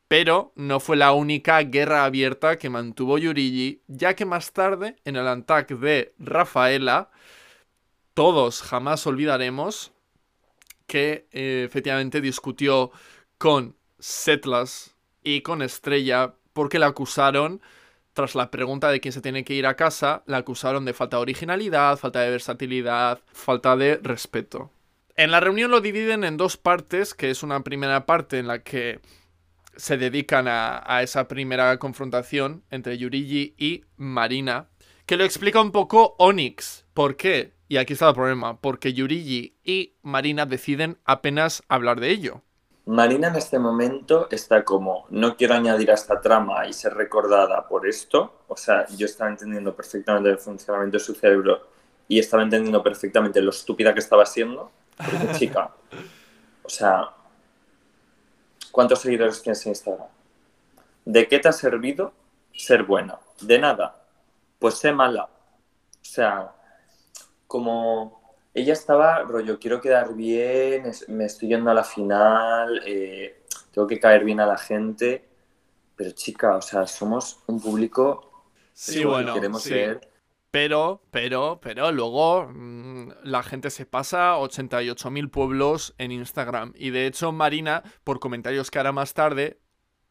[0.09, 5.15] Pero no fue la única guerra abierta que mantuvo Yurigi, ya que más tarde, en
[5.15, 7.11] el Antac de Rafaela,
[8.13, 9.93] todos jamás olvidaremos
[10.87, 12.91] que eh, efectivamente discutió
[13.37, 17.61] con Setlas y con Estrella porque la acusaron,
[18.13, 21.17] tras la pregunta de quién se tiene que ir a casa, la acusaron de falta
[21.17, 24.71] de originalidad, falta de versatilidad, falta de respeto.
[25.15, 28.63] En la reunión lo dividen en dos partes, que es una primera parte en la
[28.63, 29.01] que
[29.75, 34.69] se dedican a, a esa primera confrontación entre Yurigi y Marina,
[35.05, 36.85] que lo explica un poco Onyx.
[36.93, 37.56] ¿Por qué?
[37.67, 42.41] Y aquí está el problema, porque Yurigi y Marina deciden apenas hablar de ello.
[42.85, 47.67] Marina en este momento está como, no quiero añadir a esta trama y ser recordada
[47.67, 48.43] por esto.
[48.47, 51.67] O sea, yo estaba entendiendo perfectamente el funcionamiento de su cerebro
[52.07, 54.71] y estaba entendiendo perfectamente lo estúpida que estaba siendo.
[54.95, 55.71] Porque, chica,
[56.63, 57.09] o sea,
[58.71, 60.07] ¿cuántos seguidores tienes en Instagram?
[61.03, 62.13] ¿De qué te ha servido
[62.53, 63.19] ser buena?
[63.41, 64.01] De nada.
[64.59, 65.23] Pues sé mala.
[65.23, 65.29] O
[66.09, 66.53] sea,
[67.47, 68.21] como
[68.53, 73.87] ella estaba, rollo, quiero quedar bien, es- me estoy yendo a la final, eh, tengo
[73.87, 75.25] que caer bien a la gente.
[75.95, 78.31] Pero chica, o sea, somos un público
[78.73, 79.65] Sí, que bueno, queremos sí.
[79.65, 80.01] ser.
[80.51, 86.73] Pero, pero, pero luego mm, la gente se pasa 88.000 pueblos en Instagram.
[86.75, 89.59] Y de hecho, Marina, por comentarios que hará más tarde,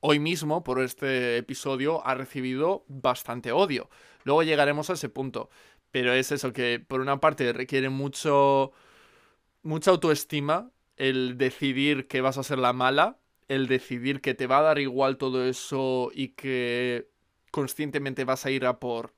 [0.01, 3.91] hoy mismo, por este episodio, ha recibido bastante odio.
[4.25, 5.51] Luego llegaremos a ese punto.
[5.91, 8.73] Pero es eso que, por una parte, requiere mucho.
[9.63, 13.19] mucha autoestima el decidir que vas a ser la mala,
[13.49, 17.11] el decidir que te va a dar igual todo eso y que
[17.51, 19.15] conscientemente vas a ir a por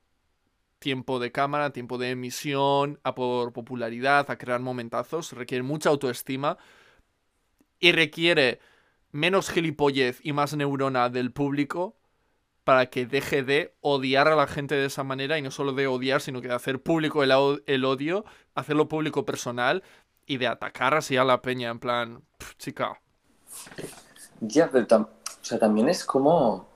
[0.79, 6.57] tiempo de cámara, tiempo de emisión, a por popularidad, a crear momentazos, requiere mucha autoestima
[7.79, 8.59] y requiere
[9.11, 11.98] menos gilipollez y más neurona del público
[12.69, 15.87] para que deje de odiar a la gente de esa manera y no solo de
[15.87, 19.81] odiar, sino que de hacer público el, odio, hacerlo público personal
[20.27, 23.01] y de atacar así a la peña en plan, "Pf, chica,
[24.41, 26.47] Ya, pero tam- o sea, también es como.
[26.57, 26.67] O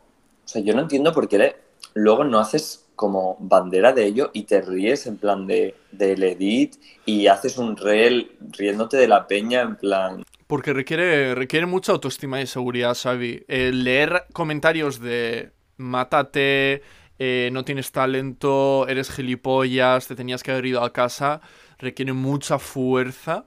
[0.46, 1.56] sea, yo no entiendo por qué le-
[1.94, 6.76] luego no haces como bandera de ello y te ríes en plan de del edit
[7.06, 10.24] y haces un reel riéndote de la peña en plan.
[10.48, 13.46] Porque requiere, requiere mucha autoestima y seguridad, Xavi.
[13.48, 15.52] Leer comentarios de
[15.84, 16.82] mátate,
[17.20, 21.42] eh, no tienes talento, eres gilipollas, te tenías que haber ido a casa,
[21.78, 23.46] requiere mucha fuerza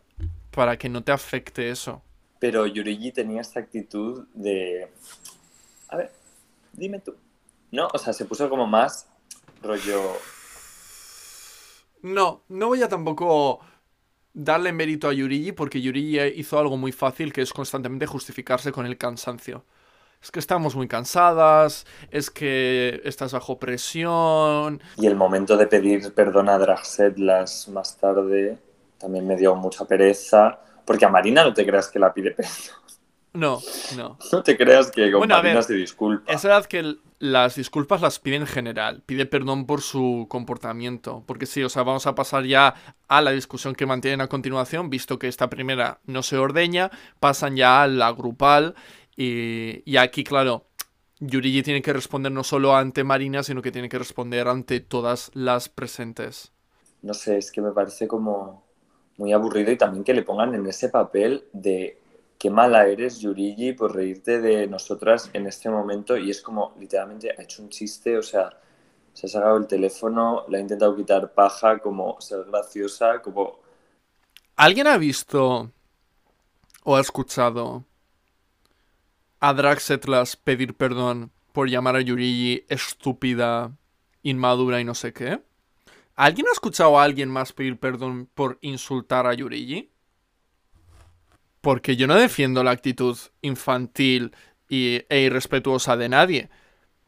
[0.51, 2.03] para que no te afecte eso.
[2.39, 4.89] Pero Yurigi tenía esta actitud de...
[5.89, 6.12] A ver,
[6.72, 7.14] dime tú.
[7.70, 9.09] No, o sea, se puso como más
[9.62, 10.16] rollo...
[12.03, 13.61] No, no voy a tampoco
[14.32, 18.87] darle mérito a Yurigi porque Yurigi hizo algo muy fácil que es constantemente justificarse con
[18.87, 19.64] el cansancio.
[20.27, 24.83] Es que estamos muy cansadas, es que estás bajo presión.
[24.97, 28.59] Y el momento de pedir perdón a Dragsetlas más tarde
[28.99, 30.59] también me dio mucha pereza.
[30.85, 32.53] Porque a Marina no te creas que la pide perdón.
[33.35, 33.61] No,
[33.97, 34.18] no.
[34.33, 36.33] No te creas que con Bueno, Marina ver, se disculpa.
[36.33, 39.03] Es verdad que el- las disculpas las pide en general.
[39.07, 41.22] Pide perdón por su comportamiento.
[41.24, 42.74] Porque sí, o sea, vamos a pasar ya
[43.07, 47.55] a la discusión que mantienen a continuación, visto que esta primera no se ordeña, pasan
[47.57, 48.74] ya a la grupal.
[49.17, 50.67] Y, y aquí, claro,
[51.21, 55.31] Yurigi tiene que responder no solo ante Marina, sino que tiene que responder ante todas
[55.35, 56.53] las presentes.
[57.03, 58.64] No sé, es que me parece como
[59.17, 61.99] muy aburrido y también que le pongan en ese papel de
[62.39, 66.17] qué mala eres, Yurigi, por reírte de nosotras en este momento.
[66.17, 68.51] Y es como, literalmente, ha hecho un chiste, o sea,
[69.14, 73.61] se ha sacado el teléfono, le ha intentado quitar paja, como ser graciosa, como...
[74.57, 75.71] ¿Alguien ha visto
[76.85, 77.85] o ha escuchado
[79.49, 83.76] a Draxetlas pedir perdón por llamar a Yurigi estúpida,
[84.24, 85.40] inmadura y no sé qué?
[86.16, 89.92] ¿Alguien ha escuchado a alguien más pedir perdón por insultar a Yurigi?
[91.61, 94.34] Porque yo no defiendo la actitud infantil
[94.68, 96.51] y, e irrespetuosa de nadie.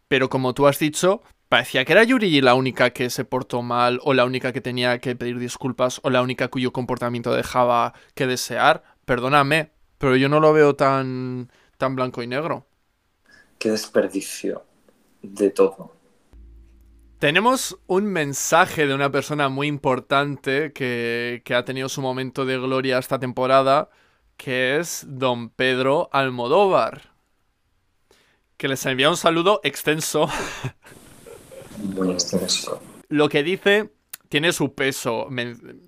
[0.06, 3.98] Pero como tú has dicho, parecía que era Yurigi la única que se portó mal,
[4.04, 8.28] o la única que tenía que pedir disculpas, o la única cuyo comportamiento dejaba que
[8.28, 8.84] desear.
[9.06, 12.66] Perdóname, pero yo no lo veo tan, tan blanco y negro.
[13.58, 14.64] Qué desperdicio
[15.22, 15.92] de todo.
[17.18, 22.58] Tenemos un mensaje de una persona muy importante que, que ha tenido su momento de
[22.58, 23.90] gloria esta temporada,
[24.36, 27.14] que es don Pedro Almodóvar.
[28.56, 30.28] Que les envía un saludo extenso.
[31.94, 32.80] Muy extenso.
[33.08, 33.90] Lo que dice
[34.28, 35.28] tiene su peso.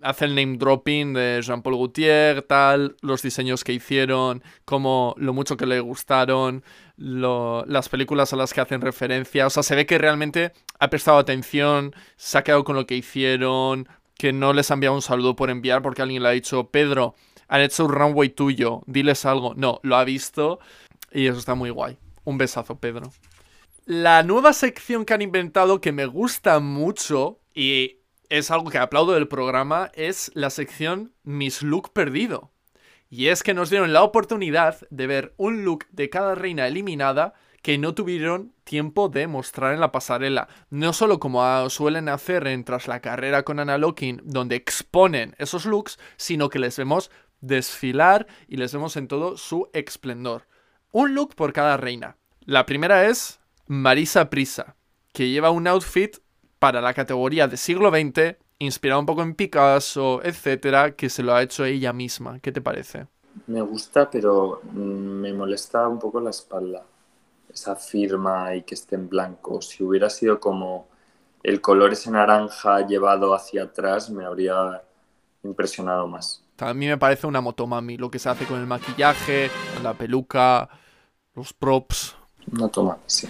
[0.02, 5.56] Hace el name dropping de Jean-Paul Gaultier, tal, los diseños que hicieron, como lo mucho
[5.56, 6.64] que le gustaron,
[6.96, 9.46] las películas a las que hacen referencia.
[9.46, 12.96] O sea, se ve que realmente ha prestado atención, se ha quedado con lo que
[12.96, 16.68] hicieron, que no les ha enviado un saludo por enviar porque alguien le ha dicho,
[16.70, 17.14] Pedro,
[17.48, 19.54] han hecho un runway tuyo, diles algo.
[19.54, 20.60] No, lo ha visto
[21.12, 21.98] y eso está muy guay.
[22.24, 23.10] Un besazo, Pedro.
[23.86, 27.99] La nueva sección que han inventado que me gusta mucho y
[28.30, 32.52] es algo que aplaudo del programa es la sección Miss Look Perdido.
[33.10, 37.34] Y es que nos dieron la oportunidad de ver un look de cada reina eliminada
[37.60, 40.48] que no tuvieron tiempo de mostrar en la pasarela.
[40.70, 45.66] No solo como suelen hacer en Tras la carrera con Anna Locking, donde exponen esos
[45.66, 47.10] looks, sino que les vemos
[47.40, 50.46] desfilar y les vemos en todo su esplendor.
[50.92, 52.16] Un look por cada reina.
[52.42, 54.76] La primera es Marisa Prisa,
[55.12, 56.18] que lleva un outfit
[56.60, 61.34] para la categoría de siglo XX, inspirado un poco en Picasso, etcétera, que se lo
[61.34, 62.38] ha hecho ella misma.
[62.38, 63.06] ¿Qué te parece?
[63.46, 66.84] Me gusta, pero mm, me molesta un poco la espalda.
[67.52, 69.62] Esa firma y que esté en blanco.
[69.62, 70.86] Si hubiera sido como
[71.42, 74.82] el color ese naranja llevado hacia atrás, me habría
[75.42, 76.44] impresionado más.
[76.58, 79.50] A mí me parece una motomami, lo que se hace con el maquillaje,
[79.82, 80.68] la peluca,
[81.34, 82.14] los props.
[82.52, 83.26] Una toma, sí.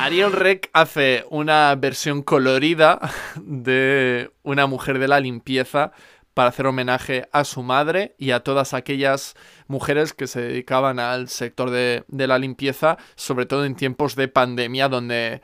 [0.00, 2.98] Ariel Rec hace una versión colorida
[3.36, 5.92] de una mujer de la limpieza
[6.32, 9.34] para hacer homenaje a su madre y a todas aquellas
[9.66, 14.88] mujeres que se dedicaban al sector de, la limpieza, sobre todo en tiempos de pandemia
[14.88, 15.42] donde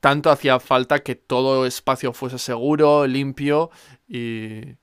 [0.00, 3.70] tanto hacía falta que todo espacio fuese seguro, limpio
[4.06, 4.76] y,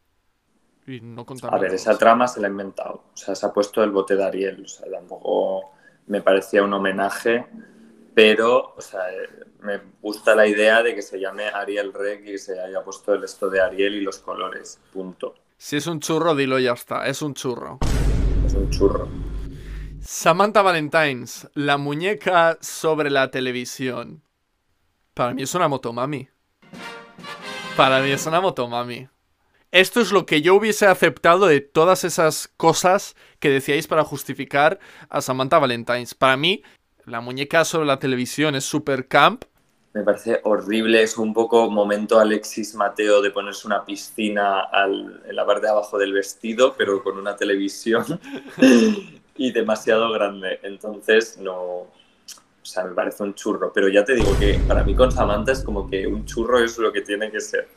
[0.87, 3.03] y no A ver, esa trama se la ha inventado.
[3.13, 4.63] O sea, se ha puesto el bote de Ariel.
[4.63, 5.73] O sea, tampoco
[6.07, 7.45] me parecía un homenaje,
[8.19, 9.03] pero, o sea,
[9.61, 13.13] me gusta la idea de que se llame Ariel Rec y que se haya puesto
[13.13, 14.77] el esto de Ariel y los colores.
[14.91, 15.35] Punto.
[15.57, 17.79] Si es un churro, dilo ya está, es un churro.
[18.45, 19.07] Es un churro.
[20.01, 24.21] Samantha Valentines, la muñeca sobre la televisión.
[25.13, 26.27] Para mí es una motomami.
[27.77, 29.07] Para mí es una motomami.
[29.71, 34.79] Esto es lo que yo hubiese aceptado de todas esas cosas que decíais para justificar
[35.09, 36.15] a Samantha Valentines.
[36.15, 36.63] Para mí,
[37.09, 39.43] la muñeca sobre la televisión es super camp.
[39.93, 45.35] Me parece horrible, es un poco momento Alexis Mateo de ponerse una piscina al- en
[45.35, 48.05] la parte de abajo del vestido, pero con una televisión
[49.35, 50.59] y demasiado grande.
[50.63, 51.55] Entonces, no,
[52.61, 53.71] O sea, me parece un churro.
[53.73, 56.77] Pero ya te digo que para mí con Samantha es como que un churro es
[56.77, 57.67] lo que tiene que ser.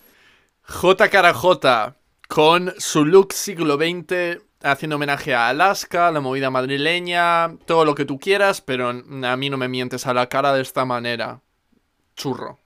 [0.64, 1.08] J.
[1.10, 1.94] Cara J.
[2.28, 8.04] Con su look siglo XX, haciendo homenaje a Alaska, la movida madrileña, todo lo que
[8.04, 11.40] tú quieras, pero a mí no me mientes a la cara de esta manera.
[12.16, 12.58] Churro.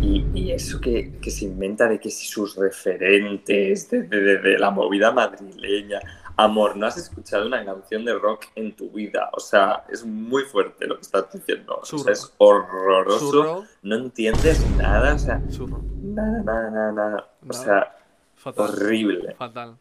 [0.00, 4.38] Y, y eso que, que se inventa de que si sus referentes de, de- de-
[4.38, 6.00] de la movida madrileña.
[6.36, 9.30] Amor, no has escuchado una canción de rock en tu vida.
[9.34, 11.78] O sea, es muy fuerte lo que estás diciendo.
[11.80, 13.30] O sea, es horroroso.
[13.30, 13.64] Churro.
[13.82, 15.14] No entiendes nada.
[15.14, 15.80] O sea, Churro.
[16.02, 17.28] nada, nada, nada, nada.
[17.40, 17.64] O Nada.
[17.64, 17.96] sea,
[18.34, 18.64] Fatal.
[18.68, 19.34] horrible.
[19.38, 19.76] Fatal.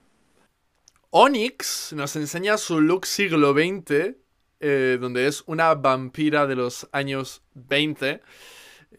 [1.15, 4.15] Onyx nos enseña su look siglo XX,
[4.59, 8.23] eh, donde es una vampira de los años 20.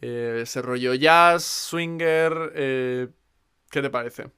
[0.00, 2.52] Eh, ese rollo jazz, swinger.
[2.54, 3.08] eh,
[3.68, 4.30] ¿Qué te parece?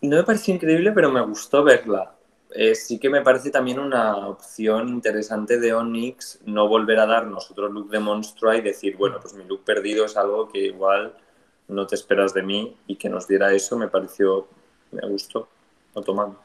[0.00, 2.16] No me pareció increíble, pero me gustó verla.
[2.52, 7.48] Eh, sí que me parece también una opción interesante de Onyx no volver a darnos
[7.48, 11.14] otro look de monstruo y decir, bueno, pues mi look perdido es algo que igual
[11.68, 14.48] no te esperas de mí y que nos diera eso me pareció,
[14.90, 15.48] me gustó.
[15.94, 16.40] No tomando.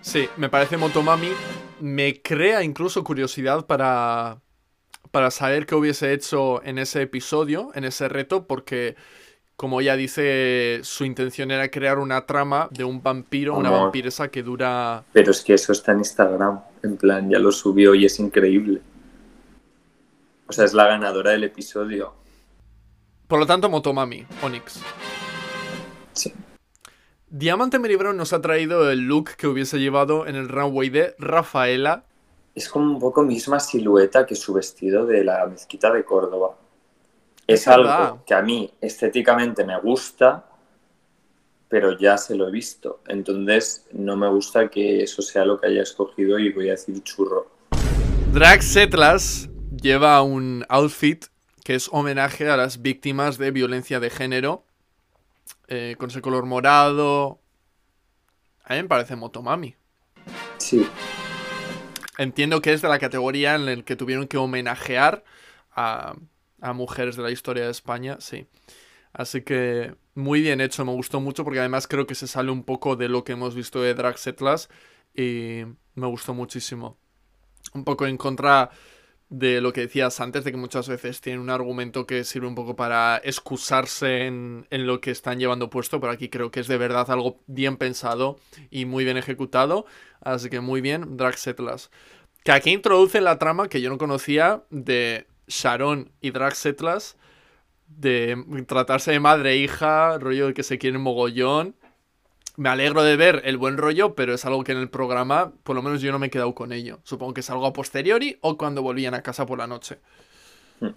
[0.00, 1.30] Sí, me parece Motomami.
[1.80, 4.40] Me crea incluso curiosidad para,
[5.10, 8.96] para saber qué hubiese hecho en ese episodio, en ese reto, porque,
[9.56, 14.42] como ella dice, su intención era crear una trama de un vampiro, una vampiresa que
[14.42, 15.04] dura.
[15.12, 18.80] Pero es que eso está en Instagram, en plan, ya lo subió y es increíble.
[20.46, 22.14] O sea, es la ganadora del episodio.
[23.26, 24.80] Por lo tanto, Motomami, Onyx.
[26.14, 26.32] Sí.
[27.30, 32.04] Diamante Meribron nos ha traído el look que hubiese llevado en el runway de Rafaela.
[32.54, 36.56] Es como un poco misma silueta que su vestido de la mezquita de Córdoba.
[37.46, 38.14] Es Es, algo verdad.
[38.26, 40.46] que a mí estéticamente me gusta,
[41.68, 43.00] pero ya se lo he visto.
[43.06, 47.02] Entonces no me gusta que eso sea lo que haya escogido y voy a decir
[47.02, 47.46] churro.
[48.32, 49.48] Drag Setlas
[49.80, 51.26] lleva un outfit
[51.62, 54.64] que es homenaje a las víctimas de violencia de género.
[55.68, 57.40] Eh, con ese color morado.
[58.64, 59.76] A mí me parece Motomami.
[60.58, 60.86] Sí,
[62.18, 65.22] Entiendo que es de la categoría en la que tuvieron que homenajear
[65.70, 66.16] a,
[66.60, 68.48] a mujeres de la historia de España, sí.
[69.12, 72.64] Así que muy bien hecho, me gustó mucho porque además creo que se sale un
[72.64, 74.68] poco de lo que hemos visto de Drag Setlas
[75.14, 75.62] y
[75.94, 76.98] me gustó muchísimo.
[77.72, 78.70] Un poco en contra
[79.30, 82.54] de lo que decías antes, de que muchas veces tienen un argumento que sirve un
[82.54, 86.68] poco para excusarse en, en lo que están llevando puesto, pero aquí creo que es
[86.68, 88.38] de verdad algo bien pensado
[88.70, 89.84] y muy bien ejecutado.
[90.20, 91.90] Así que muy bien, Drag Setlas.
[92.44, 97.16] Que aquí introducen la trama que yo no conocía de Sharon y Drag Setlas.
[97.86, 101.74] De tratarse de madre e hija, rollo de que se quieren mogollón.
[102.58, 105.76] Me alegro de ver el buen rollo, pero es algo que en el programa, por
[105.76, 106.98] lo menos yo no me he quedado con ello.
[107.04, 110.00] Supongo que es algo a posteriori o cuando volvían a casa por la noche.
[110.80, 110.88] Hmm.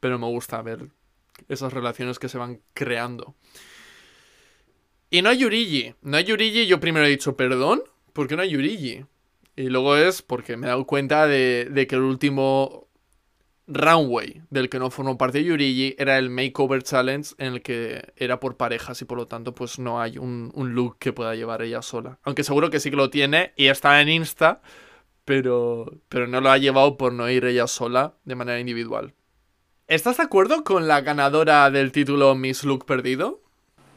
[0.00, 0.88] Pero me gusta ver
[1.48, 3.36] esas relaciones que se van creando.
[5.10, 5.94] Y no hay Yurigi.
[6.02, 9.04] No hay Yurigi, yo primero he dicho, perdón, ¿por qué no hay Yurigi?
[9.54, 12.87] Y luego es porque me he dado cuenta de, de que el último
[13.68, 18.40] runway del que no formó parte Yurigi era el Makeover Challenge en el que era
[18.40, 21.82] por parejas y por lo tanto pues no hay un, look que pueda llevar ella
[21.82, 22.18] sola.
[22.24, 24.62] Aunque seguro que sí que lo tiene y está en Insta,
[25.24, 29.14] pero, pero no lo ha llevado por no ir ella sola de manera individual.
[29.86, 33.40] ¿Estás de acuerdo con la ganadora del título Miss Look Perdido?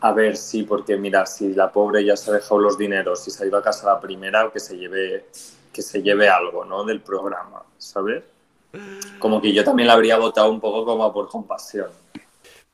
[0.01, 3.31] a ver, sí, porque mira, si la pobre ya se ha dejado los dineros y
[3.31, 5.25] se ha ido a casa la primera, que se lleve,
[5.71, 6.83] que se lleve algo, ¿no?
[6.83, 8.23] Del programa, ¿sabes?
[9.19, 11.87] Como que yo también la habría votado un poco como por compasión.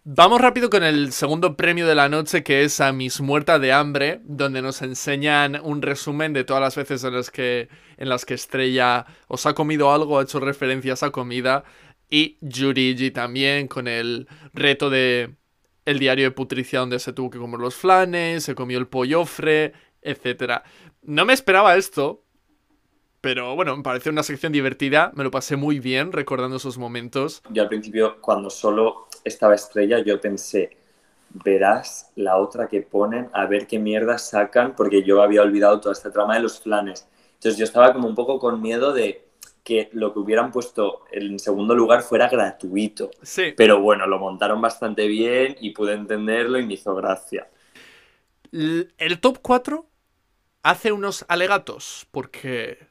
[0.10, 3.74] Vamos rápido con el segundo premio de la noche, que es a Miss Muerta de
[3.74, 7.68] Hambre, donde nos enseñan un resumen de todas las veces en las que,
[7.98, 11.66] en las que Estrella os ha comido algo, ha hecho referencias a comida,
[12.10, 15.36] y Yurigi también, con el reto de
[15.84, 19.74] el diario de Putricia, donde se tuvo que comer los flanes, se comió el pollofre,
[20.02, 20.62] etc.
[21.02, 22.24] No me esperaba esto,
[23.22, 27.42] pero bueno, me pareció una sección divertida, me lo pasé muy bien recordando esos momentos.
[27.50, 30.78] Yo al principio, cuando solo estaba estrella, yo pensé,
[31.30, 35.94] verás la otra que ponen, a ver qué mierda sacan, porque yo había olvidado toda
[35.94, 37.08] esta trama de los flanes.
[37.34, 39.28] Entonces yo estaba como un poco con miedo de
[39.64, 43.12] que lo que hubieran puesto en segundo lugar fuera gratuito.
[43.22, 43.54] Sí.
[43.58, 47.50] Pero bueno, lo montaron bastante bien y pude entenderlo y me hizo gracia.
[48.52, 49.86] El top 4
[50.64, 52.87] hace unos alegatos porque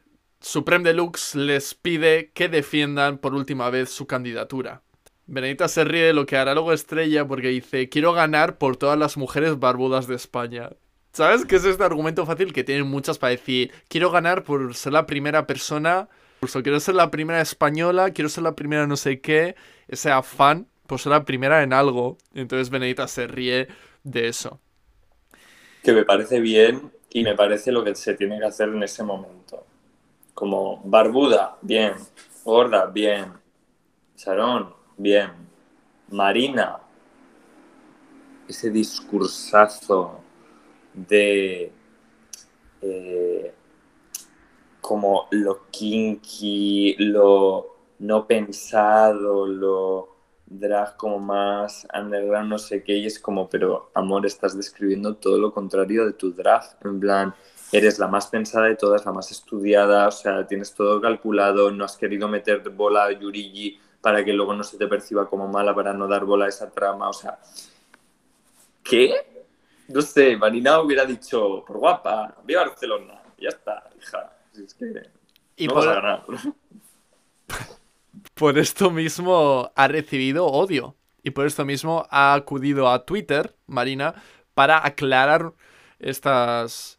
[0.46, 4.80] Supreme Deluxe les pide que defiendan por última vez su candidatura.
[5.26, 8.96] Benedita se ríe de lo que hará luego Estrella porque dice, quiero ganar por todas
[8.96, 10.70] las mujeres barbudas de España.
[11.10, 11.44] ¿Sabes?
[11.46, 15.04] Que es este argumento fácil que tienen muchas para decir, quiero ganar por ser la
[15.04, 19.56] primera persona, incluso quiero ser la primera española, quiero ser la primera no sé qué,
[19.88, 22.18] ese afán por ser la primera en algo.
[22.34, 23.66] Entonces Benedita se ríe
[24.04, 24.60] de eso.
[25.82, 29.02] Que me parece bien y me parece lo que se tiene que hacer en ese
[29.02, 29.65] momento.
[30.36, 31.94] Como barbuda, bien.
[32.44, 33.32] Gorda, bien.
[34.14, 35.30] Sharon, bien.
[36.10, 36.78] Marina,
[38.46, 40.20] ese discursazo
[40.92, 41.72] de
[42.82, 43.54] eh,
[44.82, 53.06] como lo kinky, lo no pensado, lo drag como más underground, no sé qué, y
[53.06, 57.34] es como, pero amor, estás describiendo todo lo contrario de tu drag, en plan,
[57.72, 61.84] eres la más pensada de todas, la más estudiada, o sea, tienes todo calculado, no
[61.84, 65.74] has querido meter bola a Yurigi para que luego no se te perciba como mala,
[65.74, 67.38] para no dar bola a esa trama, o sea,
[68.84, 69.44] ¿qué?
[69.88, 74.32] No sé, Marina hubiera dicho, por guapa, viva Barcelona, ya está, hija,
[74.64, 75.10] es que
[75.56, 76.24] Y no por- vas a ganar.
[78.34, 80.96] Por esto mismo ha recibido odio.
[81.22, 84.14] Y por esto mismo ha acudido a Twitter, Marina,
[84.54, 85.52] para aclarar
[85.98, 86.98] estas,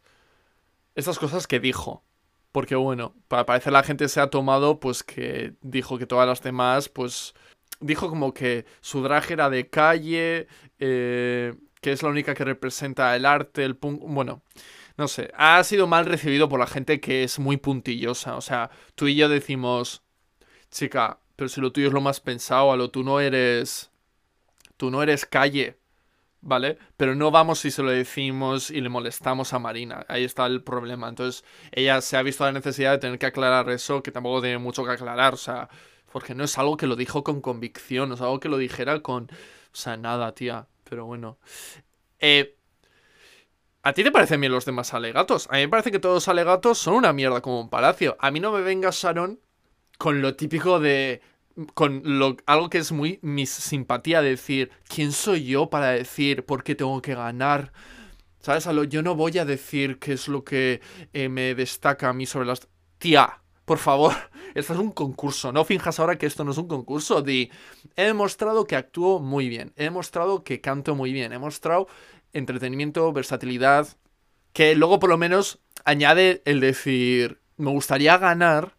[0.98, 2.04] estas cosas que dijo.
[2.52, 6.42] Porque bueno, para parecer la gente se ha tomado, pues que dijo que todas las
[6.42, 7.34] demás, pues
[7.80, 10.48] dijo como que su drag era de calle,
[10.80, 14.02] eh, que es la única que representa el arte, el punk.
[14.02, 14.42] Bueno,
[14.96, 18.36] no sé, ha sido mal recibido por la gente que es muy puntillosa.
[18.36, 20.02] O sea, tú y yo decimos,
[20.70, 23.92] chica, pero si lo tuyo es lo más pensado, a lo tú no eres.
[24.76, 25.77] Tú no eres calle,
[26.40, 26.78] ¿vale?
[26.96, 30.04] Pero no vamos si se lo decimos y le molestamos a Marina.
[30.08, 31.08] Ahí está el problema.
[31.08, 34.58] Entonces, ella se ha visto la necesidad de tener que aclarar eso, que tampoco tiene
[34.58, 35.68] mucho que aclarar, o sea,
[36.12, 39.00] porque no es algo que lo dijo con convicción, no es algo que lo dijera
[39.00, 39.24] con.
[39.24, 40.66] O sea, nada, tía.
[40.84, 41.38] Pero bueno.
[42.18, 42.54] Eh.
[43.82, 45.46] ¿A ti te parecen bien los demás alegatos?
[45.50, 48.16] A mí me parece que todos los alegatos son una mierda como un palacio.
[48.18, 49.40] A mí no me venga Sharon
[49.98, 51.22] con lo típico de.
[51.74, 56.44] Con lo, algo que es muy mi simpatía, de decir, ¿quién soy yo para decir
[56.44, 57.72] por qué tengo que ganar?
[58.40, 58.66] ¿Sabes?
[58.66, 60.80] A yo no voy a decir qué es lo que
[61.12, 62.68] eh, me destaca a mí sobre las.
[62.98, 64.14] Tía, por favor,
[64.54, 65.52] esto es un concurso.
[65.52, 67.22] No finjas ahora que esto no es un concurso.
[67.22, 67.50] Di,
[67.96, 69.72] he demostrado que actúo muy bien.
[69.76, 71.32] He demostrado que canto muy bien.
[71.32, 71.88] He mostrado
[72.32, 73.88] entretenimiento, versatilidad.
[74.52, 78.77] Que luego por lo menos añade el decir, me gustaría ganar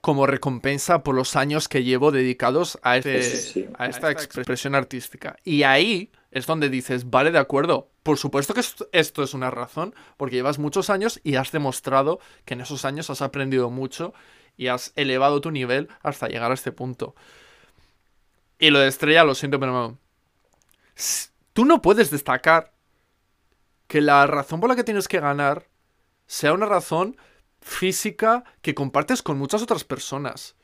[0.00, 3.68] como recompensa por los años que llevo dedicados a, este, Eso sí.
[3.78, 5.36] a esta expresión artística.
[5.44, 7.90] Y ahí es donde dices, vale, de acuerdo.
[8.02, 12.54] Por supuesto que esto, es una razón, porque llevas muchos años y has demostrado que
[12.54, 14.14] en esos años has aprendido mucho
[14.56, 17.14] y has elevado tu nivel hasta llegar a este punto.
[18.58, 19.98] Y lo de estrella, lo siento, pero no.
[21.52, 22.72] Tú no puedes destacar
[23.86, 25.68] que la razón por la que tienes que ganar
[26.26, 27.16] sea una razón
[27.68, 30.56] física que compartes con muchas otras personas.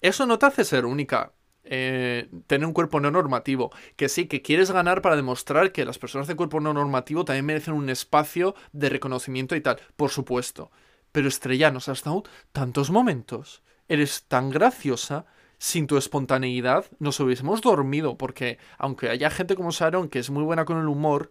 [0.00, 1.32] Eso no te hace ser única.
[1.64, 3.70] eh, tener un cuerpo no normativo.
[3.96, 7.46] Que sí, que quieres ganar para demostrar que las personas de cuerpo no normativo también
[7.46, 9.78] merecen un espacio de reconocimiento y tal.
[9.96, 10.70] Por supuesto.
[11.12, 13.62] Pero Estrella, nos has dado tantos momentos.
[13.88, 15.26] Eres tan graciosa.
[15.58, 18.18] Sin tu espontaneidad nos hubiésemos dormido.
[18.18, 21.30] Porque aunque haya gente como Sharon que es muy buena con el humor,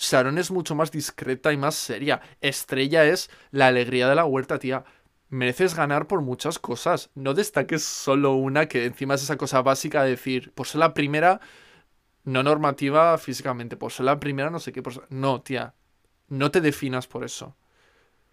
[0.00, 2.22] Sharon es mucho más discreta y más seria.
[2.40, 4.84] Estrella es la alegría de la huerta, tía.
[5.28, 7.10] Mereces ganar por muchas cosas.
[7.14, 10.94] No destaques solo una que encima es esa cosa básica de decir, por ser la
[10.94, 11.40] primera,
[12.24, 14.82] no normativa físicamente, por ser la primera, no sé qué.
[14.82, 15.74] Por No, tía.
[16.28, 17.56] No te definas por eso.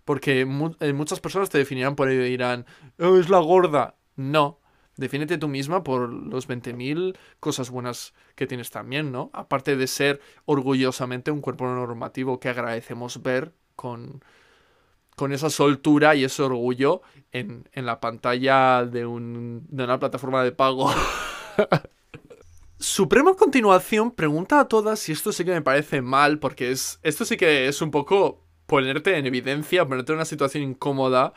[0.06, 2.66] Porque eh, muchas personas te definirán por ello y dirán,
[3.00, 3.96] "Oh, es la gorda.
[4.16, 4.60] No.
[4.98, 9.30] Defínete tú misma por los 20.000 cosas buenas que tienes también, ¿no?
[9.34, 14.24] Aparte de ser orgullosamente un cuerpo normativo que agradecemos ver con,
[15.16, 20.44] con esa soltura y ese orgullo en, en la pantalla de, un, de una plataforma
[20.44, 20.92] de pago.
[22.80, 27.00] Supremo a continuación pregunta a todas si esto sí que me parece mal, porque es
[27.02, 31.34] esto sí que es un poco ponerte en evidencia, ponerte en una situación incómoda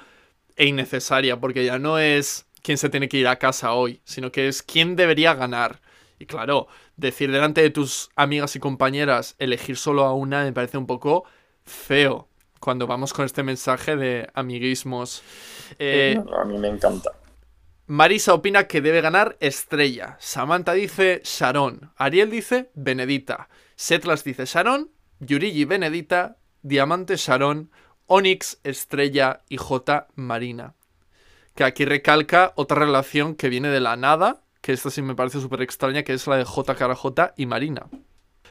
[0.57, 4.33] e innecesaria, porque ya no es quién se tiene que ir a casa hoy, sino
[4.33, 5.81] que es quién debería ganar.
[6.19, 10.77] Y claro, decir delante de tus amigas y compañeras elegir solo a una me parece
[10.79, 11.25] un poco
[11.65, 12.29] feo
[12.61, 15.23] cuando vamos con este mensaje de amiguismos.
[15.79, 17.11] Eh, A mí me encanta.
[17.87, 20.17] Marisa opina que debe ganar Estrella.
[20.21, 21.93] Samantha dice Sharon.
[21.97, 23.49] Ariel dice Benedita.
[23.75, 24.91] Setlas dice Sharon.
[25.19, 26.37] Yurigi Benedita.
[26.63, 27.71] Diamante Sharon.
[28.07, 30.75] Onyx Estrella y J Marina.
[31.55, 34.43] Que aquí recalca otra relación que viene de la nada.
[34.61, 36.03] Que esta sí me parece súper extraña.
[36.03, 37.87] Que es la de J cara J y Marina.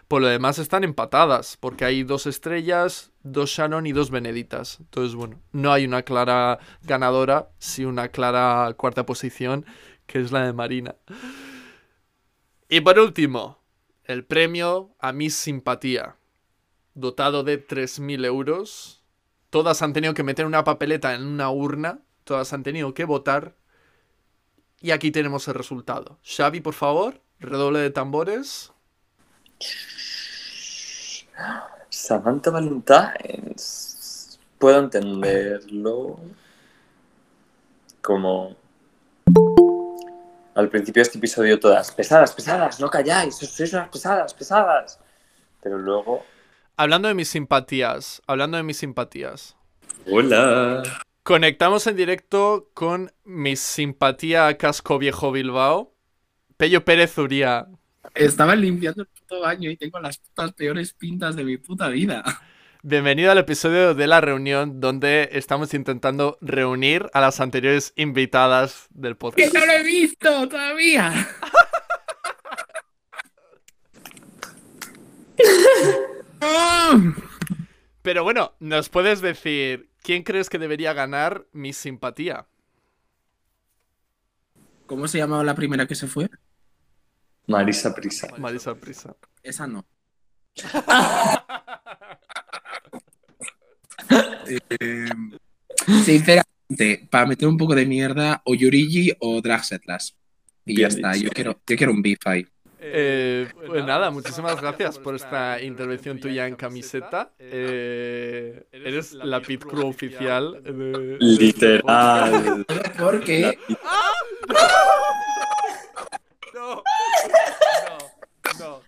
[0.10, 4.80] Por lo demás están empatadas, porque hay dos estrellas, dos Shannon y dos Beneditas.
[4.80, 9.68] Entonces, bueno, no hay una clara ganadora, sí una clara cuarta posición,
[10.08, 10.96] que es la de Marina.
[12.70, 13.60] Y por último,
[14.04, 16.16] el premio a mi simpatía,
[16.96, 19.04] dotado de 3.000 euros.
[19.52, 23.56] Todas han tenido que meter una papeleta en una urna, todas han tenido que votar.
[24.80, 26.20] Y aquí tenemos el resultado.
[26.24, 28.72] Xavi, por favor, redoble de tambores.
[31.90, 34.40] Samantha Valentines.
[34.60, 36.20] Puedo entenderlo
[38.02, 38.56] como
[40.56, 45.00] al principio de este episodio todas pesadas, pesadas, no calláis, sois unas pesadas, pesadas.
[45.62, 46.24] Pero luego,
[46.78, 49.56] Hablando de mis simpatías, hablando de mis simpatías.
[50.10, 50.84] hola.
[51.30, 55.94] Conectamos en directo con mi simpatía casco viejo Bilbao.
[56.58, 57.68] Pello Pérez Uría.
[58.16, 62.24] Estaba limpiando el puto baño y tengo las putas peores pintas de mi puta vida.
[62.82, 69.14] Bienvenido al episodio de la reunión donde estamos intentando reunir a las anteriores invitadas del
[69.14, 69.54] ¡Que podcast.
[69.54, 71.14] no lo he visto todavía!
[76.42, 76.98] ¡Ah!
[78.02, 82.48] Pero bueno, ¿nos puedes decir quién crees que debería ganar mi simpatía?
[84.86, 86.30] ¿Cómo se llamaba la primera que se fue?
[87.48, 88.28] Marisa Prisa.
[88.38, 89.16] Marisa Prisa.
[89.44, 89.86] Esa no.
[94.80, 95.08] Eh,
[96.04, 100.16] sinceramente, para meter un poco de mierda, o Yurigi o Draxetlas.
[100.66, 101.26] Y ya está, dicho.
[101.26, 102.48] yo quiero, yo quiero un beef ahí.
[102.82, 107.32] Eh, pues nada, muchísimas gracias por esta intervención tuya en camiseta.
[107.38, 110.64] Eh, eres la pit crew oficial.
[110.64, 112.66] de- de este Literal.
[112.98, 113.60] Porque
[116.54, 116.84] No,
[118.60, 118.82] no,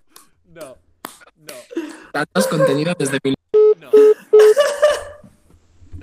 [0.53, 0.77] no,
[1.37, 1.53] no,
[2.13, 3.35] tantos contenidos desde mil...
[3.79, 3.91] no,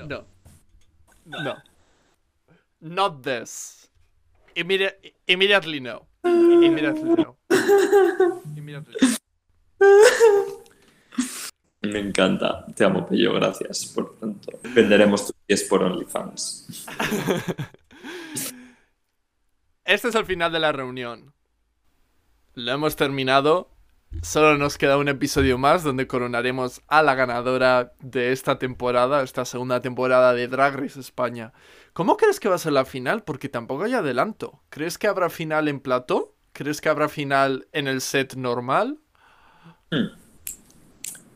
[0.06, 0.26] no,
[1.26, 1.62] no, no,
[2.80, 3.90] not this.
[4.54, 4.94] Immedi-
[5.26, 6.06] immediately no.
[6.24, 7.37] Immediately no.
[11.82, 12.66] Me encanta.
[12.74, 13.34] Te amo, Pello.
[13.34, 14.58] Gracias por tanto.
[14.74, 16.86] Venderemos tus pies por OnlyFans.
[19.84, 21.32] Este es el final de la reunión.
[22.52, 23.70] Lo hemos terminado.
[24.20, 29.46] Solo nos queda un episodio más donde coronaremos a la ganadora de esta temporada, esta
[29.46, 31.54] segunda temporada de Drag Race España.
[31.94, 33.24] ¿Cómo crees que va a ser la final?
[33.24, 34.62] Porque tampoco hay adelanto.
[34.68, 36.34] ¿Crees que habrá final en plató?
[36.58, 38.98] ¿Crees que habrá final en el set normal?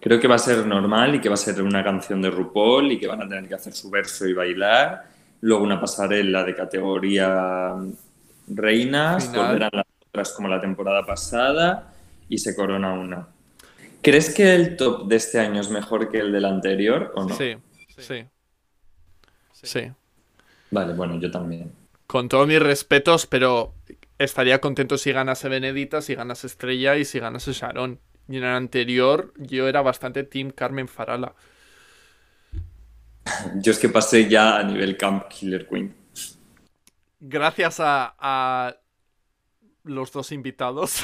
[0.01, 2.91] Creo que va a ser normal y que va a ser una canción de RuPaul
[2.91, 5.05] y que van a tener que hacer su verso y bailar.
[5.43, 7.73] Luego una pasarela de categoría
[8.49, 9.47] reinas, Final.
[9.47, 11.95] volverán las otras como la temporada pasada
[12.29, 13.29] y se corona una.
[14.03, 17.37] ¿Crees que el top de este año es mejor que el del anterior o no?
[17.37, 17.55] Sí,
[17.97, 18.27] sí.
[19.53, 19.93] Sí.
[20.73, 21.71] Vale, bueno, yo también.
[22.09, 23.73] Con todos mis respetos, pero
[24.25, 28.01] estaría contento si ganase Benedita, si ganase Estrella y si ganase Sharon.
[28.29, 31.35] Y en el anterior yo era bastante Team Carmen Farala.
[33.57, 35.95] Yo es que pasé ya a nivel Camp Killer Queen.
[37.21, 38.77] Gracias a, a
[39.85, 41.03] los dos invitados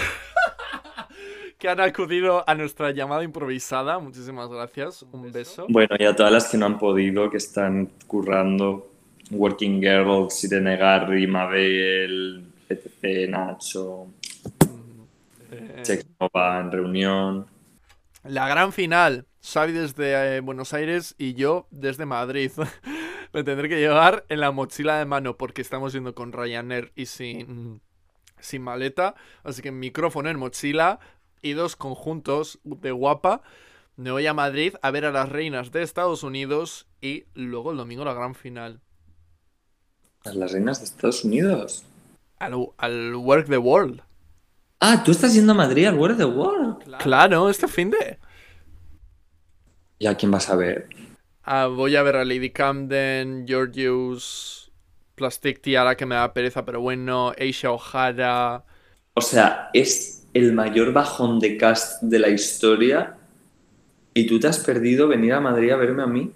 [1.58, 3.98] que han acudido a nuestra llamada improvisada.
[3.98, 5.02] Muchísimas gracias.
[5.02, 5.66] Un beso.
[5.68, 8.92] Bueno, y a todas las que no han podido, que están currando,
[9.30, 14.14] Working Girls, Irene Garry, Mabel, etc, Nacho,
[15.50, 17.46] Eh, Chex Nova en reunión.
[18.24, 19.26] La gran final.
[19.42, 22.50] Xavi desde eh, Buenos Aires y yo desde Madrid.
[23.32, 27.06] Me tendré que llevar en la mochila de mano porque estamos yendo con Ryanair y
[27.06, 27.80] sin,
[28.40, 29.14] sin maleta.
[29.44, 31.00] Así que micrófono en mochila
[31.42, 33.42] y dos conjuntos de guapa.
[33.96, 37.78] Me voy a Madrid a ver a las reinas de Estados Unidos y luego el
[37.78, 38.80] domingo la gran final.
[40.24, 41.84] ¿A las reinas de Estados Unidos?
[42.38, 44.02] Al, al Work the World.
[44.80, 46.96] Ah, tú estás yendo a Madrid al of the World.
[46.98, 48.18] Claro, este fin de.
[49.98, 50.88] ¿Y a quién vas a ver?
[51.42, 54.70] Ah, voy a ver a Lady Camden, Georgius,
[55.14, 58.64] Plastic Tiara, que me da pereza, pero bueno, Aisha O'Hara.
[59.14, 63.16] O sea, es el mayor bajón de cast de la historia
[64.14, 66.32] y tú te has perdido venir a Madrid a verme a mí.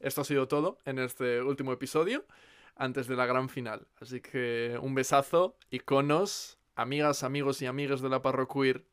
[0.00, 2.24] Esto ha sido todo en este último episodio,
[2.76, 3.86] antes de la gran final.
[4.00, 8.84] Así que un besazo, iconos, amigas, amigos y amigas de la Parroqueer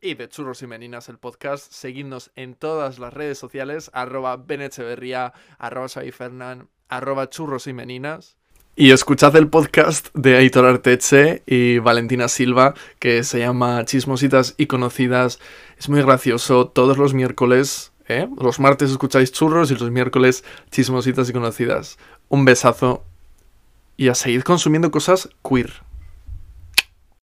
[0.00, 1.72] y de Churros y Meninas, el podcast.
[1.72, 8.36] Seguidnos en todas las redes sociales, arroba benecheverría, arroba Xavi Fernan, arroba churros y meninas.
[8.76, 14.66] Y escuchad el podcast de Aitor Arteche y Valentina Silva, que se llama Chismositas y
[14.66, 15.38] Conocidas.
[15.78, 16.68] Es muy gracioso.
[16.68, 18.28] Todos los miércoles, ¿eh?
[18.38, 21.98] los martes escucháis churros y los miércoles Chismositas y Conocidas.
[22.28, 23.04] Un besazo
[23.96, 25.72] y a seguir consumiendo cosas queer.